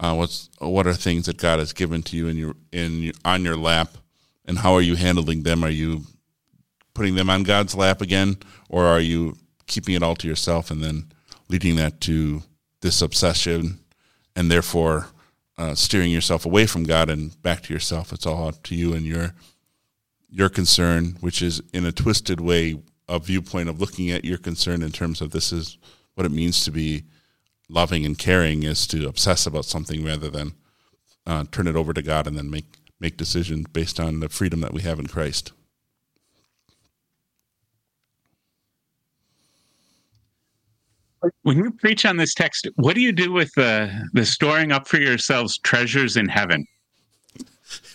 Uh, 0.00 0.14
what's 0.14 0.48
what 0.60 0.86
are 0.86 0.94
things 0.94 1.26
that 1.26 1.36
God 1.36 1.58
has 1.58 1.74
given 1.74 2.02
to 2.04 2.16
you 2.16 2.26
in 2.26 2.38
your 2.38 2.54
in 2.72 3.02
your, 3.02 3.12
on 3.22 3.44
your 3.44 3.58
lap, 3.58 3.98
and 4.46 4.60
how 4.60 4.72
are 4.72 4.80
you 4.80 4.96
handling 4.96 5.42
them? 5.42 5.62
Are 5.62 5.68
you 5.68 6.04
putting 6.94 7.16
them 7.16 7.28
on 7.28 7.42
God's 7.42 7.74
lap 7.74 8.00
again, 8.00 8.38
or 8.70 8.86
are 8.86 9.00
you 9.00 9.36
keeping 9.66 9.94
it 9.94 10.02
all 10.02 10.16
to 10.16 10.28
yourself 10.28 10.70
and 10.70 10.82
then 10.82 11.12
leading 11.50 11.76
that 11.76 12.00
to 12.02 12.44
this 12.80 13.02
obsession, 13.02 13.80
and 14.34 14.50
therefore 14.50 15.08
uh, 15.58 15.74
steering 15.74 16.10
yourself 16.10 16.46
away 16.46 16.64
from 16.64 16.84
God 16.84 17.10
and 17.10 17.42
back 17.42 17.62
to 17.64 17.74
yourself? 17.74 18.10
It's 18.10 18.24
all 18.24 18.48
up 18.48 18.62
to 18.62 18.74
you 18.74 18.94
and 18.94 19.04
your 19.04 19.34
your 20.30 20.48
concern, 20.48 21.18
which 21.20 21.42
is 21.42 21.60
in 21.74 21.84
a 21.84 21.92
twisted 21.92 22.40
way 22.40 22.76
a 23.08 23.18
viewpoint 23.18 23.68
of 23.68 23.80
looking 23.80 24.10
at 24.10 24.24
your 24.24 24.38
concern 24.38 24.82
in 24.82 24.92
terms 24.92 25.20
of 25.20 25.30
this 25.30 25.52
is 25.52 25.78
what 26.14 26.26
it 26.26 26.32
means 26.32 26.64
to 26.64 26.70
be 26.70 27.04
loving 27.68 28.04
and 28.04 28.18
caring 28.18 28.62
is 28.62 28.86
to 28.86 29.08
obsess 29.08 29.46
about 29.46 29.64
something 29.64 30.04
rather 30.04 30.28
than 30.28 30.54
uh, 31.26 31.44
turn 31.50 31.66
it 31.66 31.76
over 31.76 31.92
to 31.92 32.02
God 32.02 32.26
and 32.26 32.36
then 32.36 32.50
make 32.50 32.78
make 32.98 33.16
decisions 33.16 33.66
based 33.72 34.00
on 34.00 34.20
the 34.20 34.28
freedom 34.28 34.60
that 34.60 34.72
we 34.72 34.80
have 34.82 34.98
in 34.98 35.06
Christ. 35.06 35.52
When 41.42 41.56
you 41.58 41.72
preach 41.72 42.06
on 42.06 42.16
this 42.16 42.34
text, 42.34 42.68
what 42.76 42.94
do 42.94 43.00
you 43.00 43.12
do 43.12 43.32
with 43.32 43.52
the 43.54 44.08
the 44.12 44.24
storing 44.24 44.72
up 44.72 44.86
for 44.88 44.98
yourselves 44.98 45.58
treasures 45.58 46.16
in 46.16 46.28
heaven? 46.28 46.66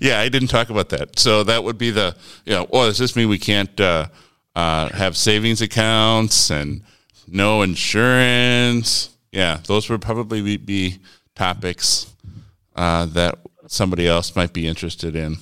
yeah, 0.00 0.20
I 0.20 0.28
didn't 0.28 0.48
talk 0.48 0.70
about 0.70 0.88
that. 0.90 1.18
So 1.18 1.44
that 1.44 1.64
would 1.64 1.78
be 1.78 1.90
the, 1.90 2.16
you 2.44 2.54
know, 2.54 2.66
well, 2.70 2.86
does 2.86 2.98
this 2.98 3.16
mean 3.16 3.28
we 3.28 3.38
can't 3.38 3.78
uh, 3.80 4.06
uh, 4.54 4.88
have 4.90 5.16
savings 5.16 5.62
accounts 5.62 6.50
and 6.50 6.82
no 7.28 7.62
insurance? 7.62 9.10
Yeah, 9.32 9.60
those 9.66 9.88
would 9.90 10.02
probably 10.02 10.42
be, 10.42 10.56
be 10.56 10.98
topics 11.34 12.12
uh, 12.76 13.06
that 13.06 13.38
somebody 13.66 14.06
else 14.06 14.36
might 14.36 14.52
be 14.52 14.66
interested 14.66 15.16
in. 15.16 15.36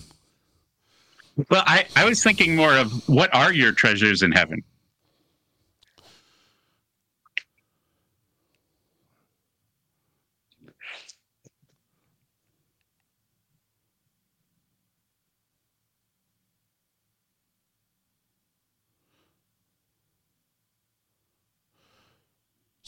Well, 1.51 1.63
I, 1.67 1.87
I 1.97 2.05
was 2.05 2.23
thinking 2.23 2.57
more 2.57 2.77
of 2.77 3.09
what 3.09 3.35
are 3.35 3.53
your 3.53 3.73
treasures 3.73 4.23
in 4.23 4.33
heaven? 4.33 4.63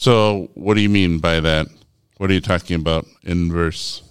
So, 0.05 0.51
what 0.53 0.75
do 0.75 0.81
you 0.81 0.89
mean 0.89 1.17
by 1.17 1.39
that? 1.39 1.65
What 2.17 2.29
are 2.29 2.33
you 2.35 2.39
talking 2.39 2.75
about 2.75 3.07
in 3.23 3.51
verse? 3.51 4.03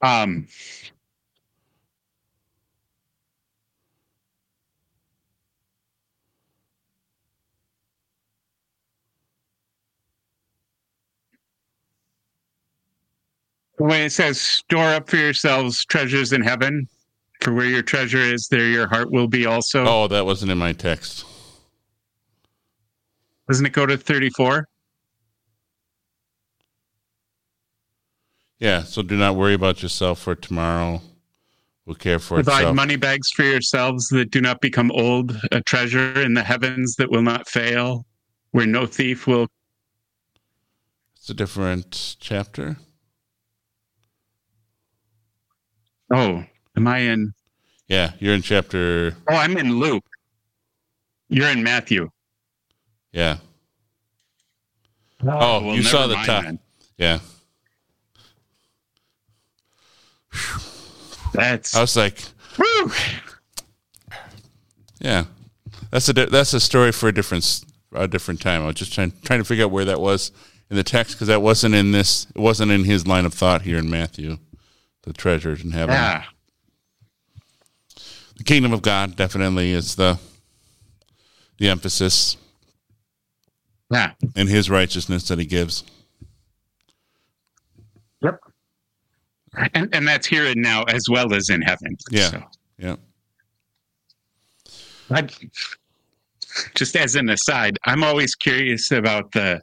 Um, 0.00 0.46
when 13.78 14.02
it 14.02 14.12
says 14.12 14.40
store 14.40 14.94
up 14.94 15.10
for 15.10 15.16
yourselves 15.16 15.84
treasures 15.86 16.32
in 16.32 16.40
heaven 16.40 16.86
for 17.40 17.52
where 17.52 17.66
your 17.66 17.82
treasure 17.82 18.18
is 18.18 18.46
there 18.46 18.68
your 18.68 18.86
heart 18.86 19.10
will 19.10 19.26
be 19.26 19.44
also 19.46 19.84
oh 19.86 20.06
that 20.06 20.24
wasn't 20.24 20.50
in 20.50 20.58
my 20.58 20.72
text 20.72 21.24
doesn't 23.48 23.66
it 23.66 23.72
go 23.72 23.86
to 23.86 23.96
34? 23.96 24.66
Yeah, 28.58 28.82
so 28.82 29.02
do 29.02 29.16
not 29.16 29.36
worry 29.36 29.54
about 29.54 29.82
yourself 29.82 30.20
for 30.20 30.34
tomorrow. 30.34 31.00
we'll 31.86 31.94
care 31.94 32.18
for 32.18 32.34
Provide 32.36 32.58
itself. 32.60 32.76
money 32.76 32.96
bags 32.96 33.30
for 33.30 33.44
yourselves 33.44 34.08
that 34.08 34.30
do 34.30 34.40
not 34.40 34.60
become 34.60 34.90
old, 34.92 35.36
a 35.52 35.60
treasure 35.62 36.20
in 36.20 36.34
the 36.34 36.42
heavens 36.42 36.96
that 36.96 37.10
will 37.10 37.22
not 37.22 37.48
fail, 37.48 38.04
where 38.50 38.66
no 38.66 38.84
thief 38.84 39.26
will. 39.26 39.46
It's 41.16 41.30
a 41.30 41.34
different 41.34 42.16
chapter. 42.20 42.76
Oh, 46.12 46.44
am 46.76 46.86
I 46.86 46.98
in? 46.98 47.32
Yeah, 47.86 48.12
you're 48.18 48.34
in 48.34 48.42
chapter. 48.42 49.16
Oh, 49.30 49.34
I'm 49.36 49.56
in 49.56 49.78
Luke. 49.78 50.04
You're 51.28 51.48
in 51.48 51.62
Matthew. 51.62 52.10
Yeah. 53.12 53.38
Oh, 55.22 55.28
oh 55.28 55.66
well, 55.66 55.74
you 55.74 55.82
saw 55.82 56.06
the 56.06 56.14
top. 56.14 56.44
Then. 56.44 56.58
Yeah. 56.96 57.18
That's. 61.32 61.74
I 61.74 61.80
was 61.80 61.96
like, 61.96 62.22
Woo! 62.58 62.92
yeah, 65.00 65.24
that's 65.90 66.08
a 66.08 66.12
that's 66.12 66.54
a 66.54 66.60
story 66.60 66.92
for 66.92 67.08
a 67.08 67.12
different 67.12 67.64
a 67.92 68.08
different 68.08 68.40
time. 68.40 68.62
I 68.62 68.66
was 68.66 68.76
just 68.76 68.92
trying 68.92 69.12
trying 69.24 69.40
to 69.40 69.44
figure 69.44 69.64
out 69.64 69.70
where 69.70 69.84
that 69.84 70.00
was 70.00 70.32
in 70.70 70.76
the 70.76 70.84
text 70.84 71.14
because 71.14 71.28
that 71.28 71.42
wasn't 71.42 71.74
in 71.74 71.92
this. 71.92 72.26
It 72.34 72.40
wasn't 72.40 72.72
in 72.72 72.84
his 72.84 73.06
line 73.06 73.26
of 73.26 73.34
thought 73.34 73.62
here 73.62 73.78
in 73.78 73.90
Matthew. 73.90 74.38
The 75.02 75.12
treasures 75.12 75.64
in 75.64 75.72
heaven. 75.72 75.94
Yeah. 75.94 76.24
The 78.36 78.44
kingdom 78.44 78.72
of 78.72 78.82
God 78.82 79.16
definitely 79.16 79.72
is 79.72 79.96
the 79.96 80.18
the 81.58 81.68
emphasis 81.68 82.36
Yeah. 83.90 84.12
in 84.36 84.46
His 84.48 84.68
righteousness 84.70 85.28
that 85.28 85.38
He 85.38 85.46
gives. 85.46 85.84
Yep. 88.22 88.40
And 89.74 89.88
and 89.94 90.06
that's 90.06 90.26
here 90.26 90.46
and 90.46 90.60
now 90.60 90.82
as 90.84 91.04
well 91.10 91.32
as 91.32 91.48
in 91.48 91.62
heaven. 91.62 91.96
Yeah. 92.10 92.30
So, 92.30 92.42
Yeah. 92.78 92.96
I, 95.10 95.26
just 96.74 96.94
as 96.96 97.14
an 97.14 97.30
aside, 97.30 97.78
I'm 97.86 98.04
always 98.04 98.34
curious 98.34 98.90
about 98.90 99.32
the 99.32 99.62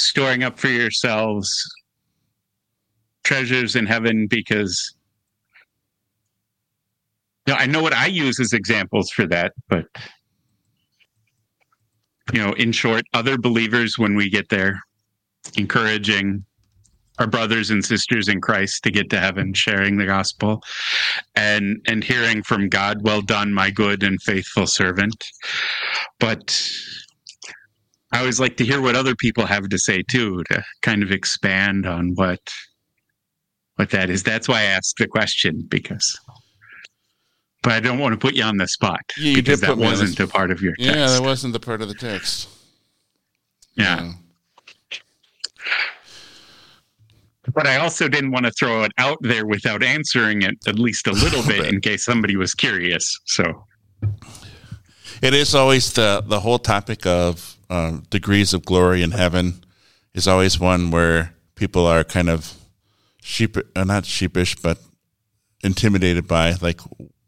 storing 0.00 0.42
up 0.42 0.58
for 0.58 0.68
yourselves 0.68 1.50
treasures 3.24 3.76
in 3.76 3.86
heaven 3.86 4.26
because 4.26 4.94
you 7.46 7.52
know, 7.52 7.58
I 7.58 7.66
know 7.66 7.82
what 7.82 7.92
I 7.92 8.06
use 8.06 8.40
as 8.40 8.52
examples 8.54 9.10
for 9.10 9.26
that, 9.26 9.52
but 9.68 9.84
you 12.32 12.40
know, 12.40 12.52
in 12.54 12.72
short, 12.72 13.04
other 13.12 13.36
believers 13.36 13.98
when 13.98 14.16
we 14.16 14.30
get 14.30 14.48
there, 14.48 14.80
encouraging 15.56 16.44
our 17.18 17.26
brothers 17.26 17.70
and 17.70 17.84
sisters 17.84 18.28
in 18.28 18.40
Christ 18.40 18.82
to 18.82 18.90
get 18.90 19.10
to 19.10 19.20
heaven, 19.20 19.54
sharing 19.54 19.98
the 19.98 20.06
gospel, 20.06 20.62
and 21.36 21.80
and 21.86 22.02
hearing 22.02 22.42
from 22.42 22.68
God, 22.68 23.02
"Well 23.02 23.22
done, 23.22 23.52
my 23.52 23.70
good 23.70 24.02
and 24.02 24.20
faithful 24.22 24.66
servant." 24.66 25.24
But 26.18 26.60
I 28.12 28.20
always 28.20 28.40
like 28.40 28.56
to 28.58 28.64
hear 28.64 28.80
what 28.80 28.96
other 28.96 29.14
people 29.14 29.46
have 29.46 29.68
to 29.68 29.78
say 29.78 30.02
too, 30.08 30.42
to 30.50 30.64
kind 30.82 31.02
of 31.02 31.12
expand 31.12 31.86
on 31.86 32.14
what 32.14 32.40
what 33.76 33.90
that 33.90 34.10
is. 34.10 34.22
That's 34.22 34.48
why 34.48 34.60
I 34.60 34.64
asked 34.64 34.96
the 34.98 35.08
question 35.08 35.66
because. 35.68 36.18
But 37.64 37.72
I 37.72 37.80
don't 37.80 37.98
want 37.98 38.12
to 38.12 38.18
put 38.18 38.34
you 38.34 38.44
on 38.44 38.58
the 38.58 38.68
spot 38.68 39.00
Yeah, 39.16 39.30
you 39.30 39.36
because 39.36 39.58
did 39.60 39.66
that 39.66 39.74
put 39.74 39.78
me 39.78 39.86
on 39.86 39.94
the 39.94 40.00
wasn't 40.02 40.20
a 40.20 40.28
part 40.28 40.50
of 40.52 40.60
your 40.62 40.74
text. 40.76 40.86
Yeah, 40.96 41.06
that 41.08 41.22
wasn't 41.22 41.52
the 41.54 41.60
part 41.60 41.80
of 41.82 41.88
the 41.88 41.94
text. 41.94 42.48
yeah. 43.74 44.12
But 47.52 47.66
I 47.66 47.76
also 47.76 48.08
didn't 48.08 48.30
want 48.32 48.46
to 48.46 48.52
throw 48.52 48.84
it 48.84 48.92
out 48.96 49.18
there 49.20 49.44
without 49.46 49.82
answering 49.82 50.42
it 50.42 50.54
at 50.66 50.78
least 50.78 51.06
a 51.06 51.12
little 51.12 51.42
bit 51.46 51.66
in 51.72 51.80
case 51.80 52.04
somebody 52.04 52.36
was 52.36 52.54
curious. 52.54 53.18
So 53.24 53.66
It 55.22 55.34
is 55.34 55.54
always 55.54 55.92
the 55.92 56.22
the 56.26 56.40
whole 56.40 56.58
topic 56.58 57.06
of 57.06 57.56
um, 57.70 58.04
degrees 58.10 58.54
of 58.54 58.64
glory 58.64 59.02
in 59.02 59.10
heaven 59.12 59.64
is 60.14 60.26
always 60.28 60.60
one 60.60 60.90
where 60.90 61.34
people 61.54 61.86
are 61.86 62.04
kind 62.04 62.28
of 62.28 62.54
sheep, 63.22 63.56
uh, 63.76 63.84
not 63.84 64.04
sheepish, 64.04 64.56
but 64.56 64.78
intimidated 65.62 66.26
by 66.28 66.54
like, 66.60 66.80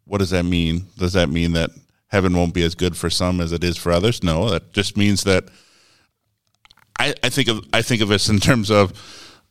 what 0.07 0.19
does 0.19 0.31
that 0.31 0.45
mean? 0.45 0.87
Does 0.97 1.12
that 1.14 1.29
mean 1.29 1.53
that 1.53 1.71
heaven 2.09 2.37
won't 2.37 2.55
be 2.55 2.62
as 2.62 2.75
good 2.75 2.97
for 2.97 3.11
some 3.11 3.40
as 3.40 3.53
it 3.53 3.64
is 3.64 3.77
for 3.77 3.92
others? 3.92 4.23
No, 4.23 4.49
that 4.51 4.73
just 4.73 4.97
means 4.97 5.25
that. 5.25 5.45
I, 6.99 7.14
I 7.23 7.29
think 7.29 7.49
of 7.49 7.61
I 7.75 7.83
think 7.83 8.01
of 8.01 8.09
this 8.09 8.29
in 8.31 8.40
terms 8.40 8.71
of 8.71 8.92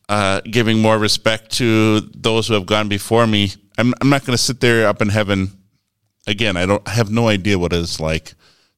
uh, 0.08 0.40
giving 0.40 0.80
more 0.80 0.98
respect 0.98 1.52
to 1.58 2.00
those 2.00 2.48
who 2.48 2.54
have 2.54 2.66
gone 2.66 2.88
before 2.88 3.26
me. 3.26 3.52
I'm 3.78 3.94
I'm 4.00 4.08
not 4.08 4.24
going 4.24 4.36
to 4.36 4.42
sit 4.42 4.60
there 4.60 4.88
up 4.88 5.00
in 5.00 5.10
heaven 5.10 5.52
again, 6.26 6.56
I 6.56 6.66
don't 6.66 6.86
I 6.86 6.92
have 6.92 7.10
no 7.10 7.28
idea 7.28 7.58
what 7.58 7.72
it's 7.72 8.00
like 8.00 8.34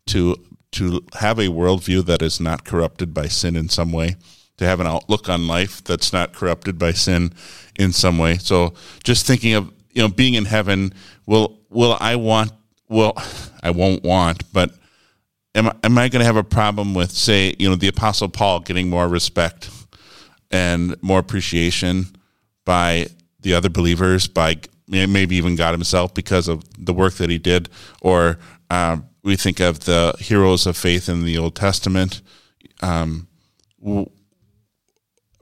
to 0.07 0.37
to 0.73 1.05
have 1.15 1.39
a 1.39 1.49
worldview 1.49 2.05
that 2.07 2.23
is 2.23 2.41
not 2.41 2.65
corrupted 2.65 3.15
by 3.15 3.27
sin 3.27 3.57
in 3.57 3.69
some 3.69 3.91
way, 3.91 4.17
to 4.59 4.67
have 4.67 4.81
an 4.81 4.87
outlook 4.87 5.29
on 5.29 5.49
life 5.49 5.83
that's 5.83 6.13
not 6.13 6.35
corrupted 6.35 6.79
by 6.79 6.93
sin 6.93 7.33
in 7.79 7.93
some 7.93 8.19
way. 8.19 8.37
So 8.37 8.75
just 9.03 9.27
thinking 9.27 9.55
of 9.55 9.73
you 9.99 10.05
know 10.05 10.09
being 10.09 10.35
in 10.35 10.45
heaven, 10.45 10.95
will 11.27 11.59
will 11.69 11.97
I 12.01 12.15
want? 12.15 12.53
Well, 12.89 13.15
I 13.63 13.73
won't 13.73 14.05
want, 14.05 14.51
but 14.53 14.71
am 15.57 15.67
I, 15.67 15.75
am 15.83 15.99
I 15.99 16.09
going 16.09 16.21
to 16.21 16.27
have 16.27 16.37
a 16.37 16.45
problem 16.45 16.95
with 16.95 17.11
say 17.11 17.57
you 17.59 17.69
know 17.69 17.75
the 17.75 17.89
Apostle 17.89 18.29
Paul 18.29 18.61
getting 18.61 18.89
more 18.89 19.09
respect 19.09 19.69
and 20.53 20.95
more 21.03 21.19
appreciation 21.19 22.07
by 22.65 23.09
the 23.41 23.55
other 23.55 23.69
believers 23.69 24.29
by 24.29 24.59
maybe 24.87 25.35
even 25.35 25.57
God 25.57 25.73
Himself 25.73 26.15
because 26.15 26.47
of 26.47 26.63
the 26.79 26.95
work 26.95 27.15
that 27.15 27.29
He 27.29 27.39
did, 27.39 27.69
or 28.01 28.39
um, 28.71 29.05
we 29.25 29.35
think 29.35 29.59
of 29.59 29.81
the 29.81 30.15
heroes 30.21 30.65
of 30.65 30.77
faith 30.77 31.09
in 31.09 31.25
the 31.25 31.37
Old 31.39 31.57
Testament, 31.57 32.23
um, 32.83 33.27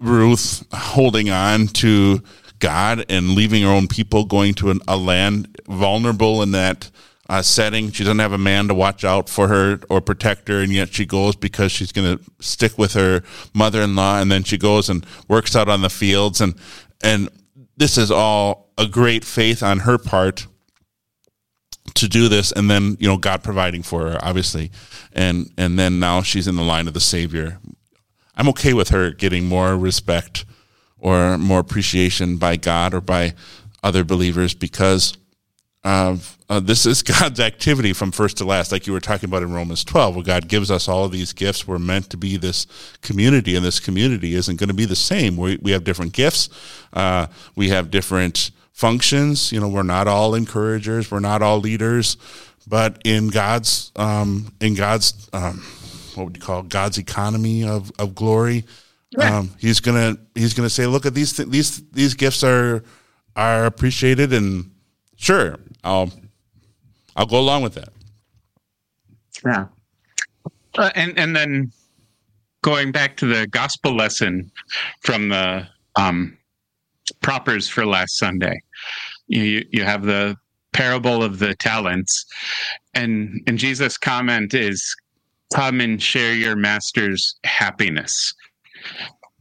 Ruth 0.01 0.66
holding 0.73 1.29
on 1.29 1.66
to 1.69 2.23
God 2.59 3.05
and 3.09 3.31
leaving 3.31 3.62
her 3.62 3.69
own 3.69 3.88
people, 3.88 4.25
going 4.25 4.55
to 4.55 4.71
an, 4.71 4.81
a 4.88 4.97
land 4.97 5.61
vulnerable 5.69 6.42
in 6.42 6.53
that 6.53 6.90
uh, 7.29 7.42
setting. 7.42 7.90
She 7.90 8.05
doesn't 8.05 8.19
have 8.19 8.33
a 8.33 8.38
man 8.38 8.69
to 8.69 8.75
watch 8.75 9.05
out 9.05 9.29
for 9.29 9.49
her 9.49 9.81
or 9.90 10.01
protect 10.01 10.49
her, 10.49 10.61
and 10.61 10.73
yet 10.73 10.95
she 10.95 11.07
goes 11.07 11.37
because 11.37 11.73
she's 11.73 11.92
going 11.92 12.19
to 12.19 12.25
stick 12.40 12.79
with 12.79 12.95
her 12.95 13.23
mother-in-law, 13.55 14.21
and 14.21 14.31
then 14.31 14.45
she 14.45 14.59
goes 14.59 14.88
and 14.88 15.05
works 15.29 15.57
out 15.57 15.69
on 15.69 15.83
the 15.83 15.90
fields, 15.90 16.40
and 16.40 16.55
and 17.03 17.29
this 17.77 17.99
is 17.99 18.11
all 18.11 18.71
a 18.79 18.87
great 18.87 19.25
faith 19.25 19.62
on 19.62 19.81
her 19.81 19.99
part 19.99 20.47
to 21.95 22.09
do 22.09 22.29
this 22.29 22.53
and 22.53 22.71
then 22.71 22.97
you 22.99 23.09
know 23.09 23.16
god 23.16 23.42
providing 23.42 23.83
for 23.83 24.11
her 24.11 24.19
obviously. 24.23 24.71
And 25.12 25.51
and 25.57 25.79
then 25.79 25.99
now 25.99 26.23
she's 26.23 26.47
in 26.49 26.57
the 26.57 26.62
line 26.62 26.88
of 26.88 26.95
the 26.95 27.01
savior. 27.01 27.59
I'm 28.35 28.49
okay 28.51 28.75
with 28.75 28.90
her 28.90 29.11
getting 29.12 29.47
more 29.47 29.77
respect 29.77 30.45
or 30.98 31.38
more 31.38 31.61
appreciation 31.61 32.37
by 32.37 32.56
god 32.56 32.94
or 32.94 33.00
by 33.00 33.35
other 33.82 34.04
believers 34.04 34.54
because 34.54 35.16
of 35.85 36.37
uh, 36.48 36.61
this 36.61 36.87
is 36.87 37.02
god's 37.20 37.40
activity 37.40 37.92
from 37.92 38.11
first 38.11 38.38
to 38.38 38.44
last 38.44 38.72
like 38.72 38.87
you 38.87 38.92
were 38.92 39.00
talking 39.00 39.28
about 39.28 39.42
in 39.42 39.52
romans 39.52 39.85
12 39.85 40.14
where 40.16 40.24
god 40.24 40.48
gives 40.48 40.70
us 40.70 40.88
all 40.88 41.04
of 41.04 41.12
these 41.12 41.32
gifts 41.32 41.66
we're 41.66 41.78
meant 41.78 42.11
to 42.11 42.16
be 42.16 42.37
this 42.37 42.66
community 43.02 43.56
and 43.56 43.64
this 43.64 43.80
community 43.80 44.35
isn't 44.35 44.56
going 44.56 44.68
to 44.68 44.74
be 44.74 44.85
the 44.85 44.96
same 44.96 45.37
we, 45.37 45.56
we 45.62 45.70
have 45.70 45.85
different 45.85 46.12
gifts 46.12 46.48
uh, 46.92 47.26
we 47.54 47.68
have 47.68 47.90
different 47.90 48.50
functions. 48.76 49.52
You 49.52 49.61
know, 49.61 49.68
we're 49.68 49.82
not 49.82 50.06
all 50.06 50.35
encouragers, 50.35 51.11
we're 51.11 51.20
not 51.20 51.40
all 51.40 51.59
leaders, 51.59 52.18
but 52.66 53.00
in 53.04 53.28
God's 53.28 53.90
um, 53.96 54.52
in 54.61 54.74
God's 54.74 55.28
um, 55.32 55.64
what 56.14 56.24
would 56.24 56.37
you 56.37 56.42
call 56.42 56.61
it? 56.61 56.68
God's 56.68 56.98
economy 56.98 57.64
of, 57.64 57.90
of 57.98 58.14
glory, 58.14 58.64
Yeah. 59.18 59.38
um, 59.38 59.50
he's 59.59 59.81
gonna 59.81 60.16
he's 60.35 60.55
gonna 60.55 60.70
say, 60.70 60.87
look 60.87 61.07
at 61.07 61.14
these 61.14 61.33
th- 61.33 61.48
these 61.48 61.83
these 61.90 62.14
gifts 62.14 62.44
are 62.44 62.83
are 63.35 63.64
appreciated, 63.66 64.33
and 64.33 64.70
sure, 65.16 65.59
I'll 65.85 66.11
I'll 67.16 67.26
go 67.26 67.38
along 67.38 67.62
with 67.62 67.74
that. 67.74 67.88
Yeah. 69.44 69.66
Uh, 70.76 70.90
and 70.94 71.18
and 71.18 71.35
then 71.35 71.72
going 72.62 72.92
back 72.92 73.16
to 73.18 73.26
the 73.26 73.46
gospel 73.46 73.94
lesson 73.94 74.50
from 75.00 75.29
the 75.31 75.66
um, 75.96 76.37
propers 77.22 77.68
for 77.68 77.87
last 77.87 78.18
Sunday, 78.18 78.61
you, 79.29 79.42
you 79.42 79.64
you 79.70 79.85
have 79.85 80.02
the 80.02 80.37
parable 80.72 81.22
of 81.22 81.38
the 81.38 81.55
talents, 81.55 82.26
and 82.94 83.40
and 83.46 83.59
Jesus' 83.59 83.96
comment 83.96 84.52
is, 84.52 84.94
"Come 85.55 85.81
and 85.81 86.02
share 86.02 86.35
your 86.35 86.57
master's 86.57 87.38
happiness." 87.45 88.34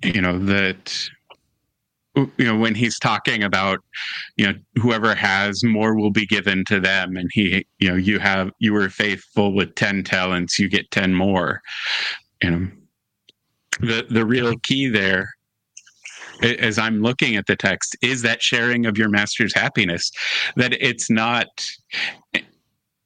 You 0.04 0.22
know 0.22 0.38
that 0.40 1.10
you 2.16 2.46
know 2.46 2.58
when 2.58 2.76
he's 2.76 2.98
talking 3.00 3.44
about 3.44 3.80
you 4.38 4.46
know 4.46 4.54
whoever 4.76 5.16
has 5.16 5.64
more 5.64 5.96
will 5.96 6.12
be 6.12 6.26
given 6.26 6.64
to 6.66 6.80
them. 6.80 7.18
And 7.18 7.30
he 7.34 7.66
you 7.80 7.90
know 7.90 7.96
you 7.96 8.20
have 8.20 8.52
you 8.60 8.74
were 8.74 8.90
faithful 8.90 9.54
with 9.54 9.76
10 9.76 10.04
talents 10.04 10.60
you 10.60 10.70
get 10.70 10.90
10 10.92 11.14
more. 11.14 11.62
You 12.42 12.50
know 12.52 12.68
the 13.80 14.06
the 14.10 14.26
real 14.26 14.58
key 14.60 14.88
there 14.88 15.30
as 16.42 16.78
i'm 16.78 17.02
looking 17.02 17.36
at 17.36 17.46
the 17.48 17.56
text 17.56 17.96
is 18.02 18.22
that 18.22 18.42
sharing 18.42 18.86
of 18.86 18.98
your 18.98 19.10
master's 19.10 19.54
happiness 19.54 20.12
that 20.56 20.74
it's 20.82 21.10
not 21.10 21.48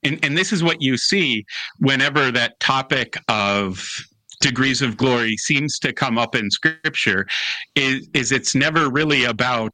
and, 0.02 0.24
and 0.24 0.38
this 0.38 0.54
is 0.54 0.64
what 0.64 0.82
you 0.82 0.98
see 0.98 1.44
whenever 1.80 2.32
that 2.32 2.60
topic 2.60 3.16
of 3.28 3.86
degrees 4.42 4.82
of 4.82 4.98
glory 4.98 5.36
seems 5.38 5.78
to 5.80 5.94
come 5.94 6.18
up 6.18 6.36
in 6.36 6.50
scripture 6.50 7.28
is, 7.76 8.08
is 8.14 8.32
it's 8.32 8.56
never 8.56 8.90
really 8.90 9.26
about 9.26 9.74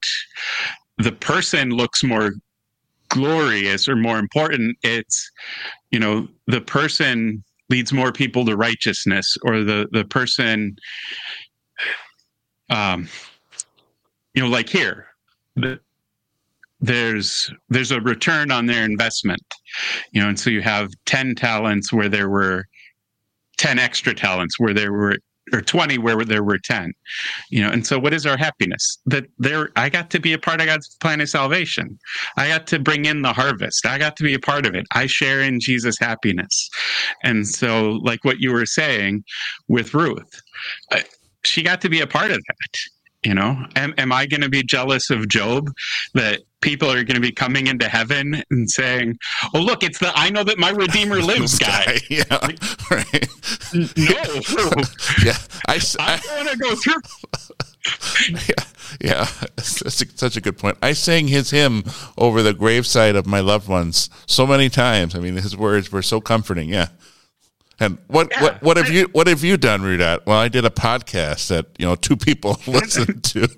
the 0.97 1.11
person 1.11 1.69
looks 1.69 2.03
more 2.03 2.31
glorious 3.09 3.87
or 3.87 3.95
more 3.95 4.19
important. 4.19 4.77
It's 4.83 5.31
you 5.91 5.99
know 5.99 6.27
the 6.47 6.61
person 6.61 7.43
leads 7.69 7.91
more 7.93 8.11
people 8.11 8.45
to 8.45 8.55
righteousness 8.55 9.35
or 9.43 9.63
the 9.63 9.87
the 9.91 10.05
person 10.05 10.75
um 12.69 13.07
you 14.33 14.41
know 14.41 14.49
like 14.49 14.69
here 14.69 15.07
the, 15.55 15.79
there's 16.81 17.51
there's 17.69 17.91
a 17.91 18.01
return 18.01 18.51
on 18.51 18.65
their 18.65 18.85
investment. 18.85 19.41
You 20.11 20.21
know 20.21 20.29
and 20.29 20.39
so 20.39 20.49
you 20.49 20.61
have 20.61 20.91
10 21.05 21.35
talents 21.35 21.91
where 21.93 22.09
there 22.09 22.29
were 22.29 22.65
10 23.57 23.79
extra 23.79 24.13
talents 24.13 24.59
where 24.59 24.73
there 24.73 24.91
were 24.91 25.17
or 25.53 25.61
20 25.61 25.99
where 25.99 26.25
there 26.25 26.43
were 26.43 26.57
10 26.57 26.91
you 27.51 27.61
know 27.61 27.69
and 27.69 27.85
so 27.85 27.99
what 27.99 28.15
is 28.15 28.25
our 28.25 28.35
happiness? 28.37 28.97
That 29.05 29.25
there 29.37 29.69
i 29.75 29.89
got 29.89 30.09
to 30.11 30.19
be 30.19 30.33
a 30.33 30.39
part 30.39 30.59
of 30.59 30.67
god's 30.67 30.95
plan 30.95 31.21
of 31.21 31.29
salvation. 31.29 31.99
I 32.37 32.47
got 32.47 32.67
to 32.67 32.79
bring 32.79 33.05
in 33.05 33.21
the 33.21 33.33
harvest. 33.33 33.85
I 33.85 33.97
got 33.97 34.17
to 34.17 34.23
be 34.23 34.33
a 34.33 34.39
part 34.39 34.65
of 34.65 34.73
it. 34.75 34.85
I 34.93 35.05
share 35.05 35.41
in 35.41 35.59
jesus 35.59 35.97
happiness. 35.99 36.69
And 37.23 37.47
so 37.47 37.99
like 38.03 38.23
what 38.23 38.39
you 38.39 38.51
were 38.51 38.65
saying 38.65 39.23
with 39.67 39.93
ruth 39.93 40.41
I, 40.91 41.03
she 41.43 41.61
got 41.61 41.79
to 41.81 41.89
be 41.89 42.01
a 42.01 42.07
part 42.07 42.31
of 42.31 42.37
that 42.37 42.79
you 43.25 43.33
know, 43.33 43.65
am, 43.75 43.93
am 43.97 44.11
I 44.11 44.25
going 44.25 44.41
to 44.41 44.49
be 44.49 44.63
jealous 44.63 45.09
of 45.09 45.27
Job 45.27 45.71
that 46.13 46.41
people 46.61 46.89
are 46.89 47.03
going 47.03 47.15
to 47.15 47.21
be 47.21 47.31
coming 47.31 47.67
into 47.67 47.87
heaven 47.87 48.43
and 48.49 48.69
saying, 48.69 49.17
"Oh, 49.53 49.59
look, 49.59 49.83
it's 49.83 49.99
the 49.99 50.11
I 50.15 50.29
know 50.29 50.43
that 50.43 50.57
my 50.57 50.69
Redeemer 50.69 51.21
lives 51.21 51.57
guy." 51.57 51.99
yeah, 52.09 52.23
like, 52.41 52.59
right. 52.91 53.27
No, 53.73 53.83
yeah, 55.23 55.37
I, 55.67 55.79
I, 55.99 56.21
I 56.29 56.35
want 56.37 56.49
to 56.49 56.57
go 56.57 56.75
through. 56.75 58.31
yeah, 58.47 58.65
yeah, 59.01 59.27
that's 59.55 59.81
a, 59.81 60.17
such 60.17 60.37
a 60.37 60.41
good 60.41 60.57
point. 60.57 60.77
I 60.81 60.93
sang 60.93 61.27
his 61.27 61.51
hymn 61.51 61.83
over 62.17 62.41
the 62.41 62.53
graveside 62.53 63.15
of 63.15 63.25
my 63.25 63.39
loved 63.39 63.67
ones 63.67 64.09
so 64.27 64.45
many 64.45 64.69
times. 64.69 65.15
I 65.15 65.19
mean, 65.19 65.35
his 65.35 65.57
words 65.57 65.91
were 65.91 66.01
so 66.01 66.21
comforting. 66.21 66.69
Yeah. 66.69 66.89
And 67.79 67.97
what, 68.07 68.29
yeah, 68.31 68.41
what 68.41 68.61
what 68.61 68.77
have 68.77 68.87
I, 68.87 68.93
you 68.93 69.09
what 69.11 69.27
have 69.27 69.43
you 69.43 69.57
done, 69.57 69.81
Rudat? 69.81 70.25
Well, 70.25 70.37
I 70.37 70.47
did 70.47 70.63
a 70.63 70.69
podcast 70.69 71.49
that 71.49 71.67
you 71.77 71.85
know 71.85 71.95
two 71.95 72.15
people 72.15 72.57
listened 72.67 73.23
to. 73.25 73.49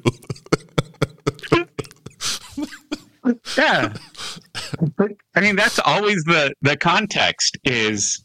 yeah, 3.57 3.93
I 5.35 5.41
mean 5.41 5.55
that's 5.55 5.79
always 5.79 6.23
the 6.23 6.51
the 6.63 6.75
context 6.77 7.57
is, 7.63 8.23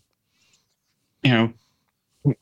you 1.23 1.31
know, 1.31 1.53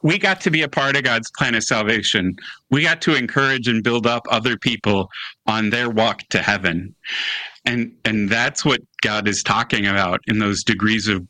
we 0.02 0.18
got 0.18 0.40
to 0.42 0.50
be 0.50 0.62
a 0.62 0.68
part 0.68 0.96
of 0.96 1.02
God's 1.02 1.30
plan 1.36 1.56
of 1.56 1.64
salvation. 1.64 2.36
We 2.70 2.82
got 2.82 3.02
to 3.02 3.16
encourage 3.16 3.66
and 3.66 3.82
build 3.82 4.06
up 4.06 4.26
other 4.30 4.56
people 4.58 5.10
on 5.46 5.70
their 5.70 5.90
walk 5.90 6.22
to 6.30 6.38
heaven, 6.38 6.94
and 7.64 7.92
and 8.04 8.28
that's 8.28 8.64
what 8.64 8.80
God 9.02 9.26
is 9.26 9.42
talking 9.42 9.88
about 9.88 10.20
in 10.28 10.38
those 10.38 10.62
degrees 10.62 11.08
of 11.08 11.26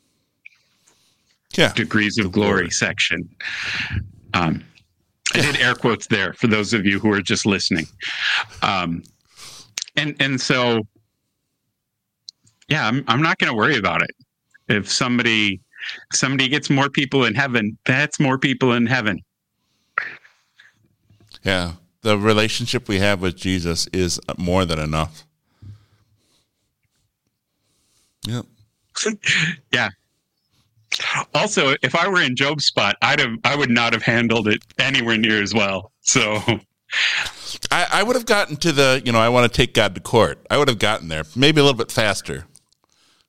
yeah. 1.57 1.73
degrees 1.73 2.19
of 2.19 2.33
glory 2.33 2.71
section. 2.71 3.29
Um, 4.35 4.65
I 5.35 5.41
did 5.41 5.61
air 5.61 5.75
quotes 5.75 6.07
there 6.07 6.33
for 6.35 6.47
those 6.47 6.73
of 6.73 6.87
you 6.87 6.99
who 6.99 7.13
are 7.13 7.23
just 7.23 7.47
listening. 7.47 7.87
Um, 8.63 9.03
and 9.97 10.15
and 10.21 10.41
so, 10.41 10.83
yeah, 12.69 12.87
I'm 12.87 13.05
I'm 13.07 13.23
not 13.23 13.39
going 13.39 13.51
to 13.51 13.57
worry 13.57 13.77
about 13.77 14.03
it. 14.03 14.11
If 14.69 14.91
somebody 14.91 15.61
if 16.13 16.19
somebody 16.19 16.49
gets 16.49 16.71
more 16.71 16.89
people 16.89 17.25
in 17.25 17.35
heaven, 17.35 17.79
that's 17.85 18.21
more 18.21 18.39
people 18.39 18.73
in 18.73 18.87
heaven. 18.87 19.21
Yeah, 21.43 21.73
the 22.03 22.19
relationship 22.19 22.89
we 22.89 22.99
have 22.99 23.21
with 23.21 23.37
Jesus 23.37 23.87
is 23.89 24.21
more 24.37 24.65
than 24.65 24.79
enough. 24.79 25.25
Yep. 28.27 28.47
yeah, 29.73 29.91
also, 31.35 31.75
if 31.83 31.95
I 31.95 32.09
were 32.09 32.21
in 32.21 32.37
Job's 32.37 32.67
spot, 32.67 32.97
I'd 33.03 33.21
have 33.21 33.39
I 33.45 33.57
would 33.57 33.71
not 33.71 33.93
have 33.93 34.03
handled 34.03 34.49
it 34.49 34.63
anywhere 34.79 35.17
near 35.17 35.43
as 35.43 35.55
well. 35.55 35.93
So 36.01 36.43
I, 37.71 37.87
I 37.93 38.03
would 38.03 38.17
have 38.17 38.27
gotten 38.27 38.57
to 38.57 38.73
the, 38.73 39.03
you 39.05 39.13
know, 39.13 39.21
I 39.21 39.29
want 39.29 39.51
to 39.51 39.57
take 39.57 39.75
God 39.75 39.95
to 39.95 40.01
court. 40.01 40.45
I 40.51 40.59
would 40.59 40.69
have 40.69 40.79
gotten 40.79 41.09
there 41.09 41.25
maybe 41.37 41.61
a 41.61 41.65
little 41.65 41.79
bit 41.79 41.91
faster. 41.91 42.47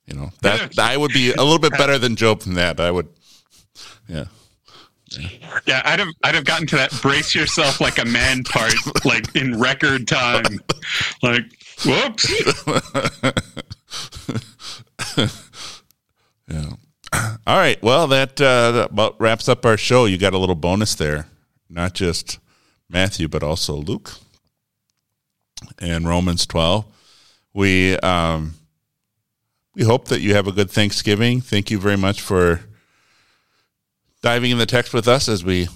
You 0.06 0.16
know, 0.16 0.32
that 0.42 0.78
I 0.78 0.98
would 0.98 1.14
be 1.14 1.32
a 1.32 1.44
little 1.44 1.60
bit 1.60 1.72
better 1.74 1.98
than 1.98 2.16
Job 2.16 2.42
than 2.42 2.56
that. 2.56 2.80
I 2.80 2.92
would, 2.92 3.08
yeah. 4.08 4.26
Yeah, 5.66 5.82
I'd 5.86 6.00
have 6.00 6.08
I'd 6.24 6.36
have 6.36 6.46
gotten 6.46 6.68
to 6.68 6.76
that 6.78 6.92
brace 7.02 7.36
yourself 7.36 7.82
like 7.82 7.98
a 7.98 8.06
man 8.06 8.44
part 8.44 8.74
like 9.06 9.34
in 9.36 9.60
record 9.60 10.08
time. 10.08 10.44
Like, 11.22 11.46
whoops. 11.86 12.30
yeah. 16.48 16.70
All 17.48 17.58
right. 17.58 17.82
Well, 17.82 18.08
that, 18.08 18.40
uh, 18.40 18.72
that 18.72 18.92
about 18.92 19.20
wraps 19.20 19.50
up 19.50 19.66
our 19.66 19.78
show. 19.78 20.06
You 20.06 20.18
got 20.18 20.34
a 20.34 20.38
little 20.38 20.56
bonus 20.56 20.96
there, 20.96 21.28
not 21.70 21.94
just 21.94 22.40
Matthew, 22.90 23.28
but 23.28 23.44
also 23.44 23.76
Luke 23.76 24.14
and 25.80 26.08
Romans 26.08 26.46
12. 26.46 26.86
We 27.54 27.98
um, 27.98 28.54
we 29.76 29.84
hope 29.84 30.08
that 30.08 30.22
you 30.22 30.34
have 30.36 30.48
a 30.48 30.52
good 30.52 30.70
Thanksgiving. 30.70 31.42
Thank 31.42 31.72
you 31.72 31.80
very 31.80 31.98
much 31.98 32.22
for 32.22 32.62
diving 34.22 34.52
in 34.52 34.58
the 34.58 34.66
text 34.66 34.94
with 34.94 35.08
us 35.08 35.28
as 35.28 35.44
we 35.44 35.68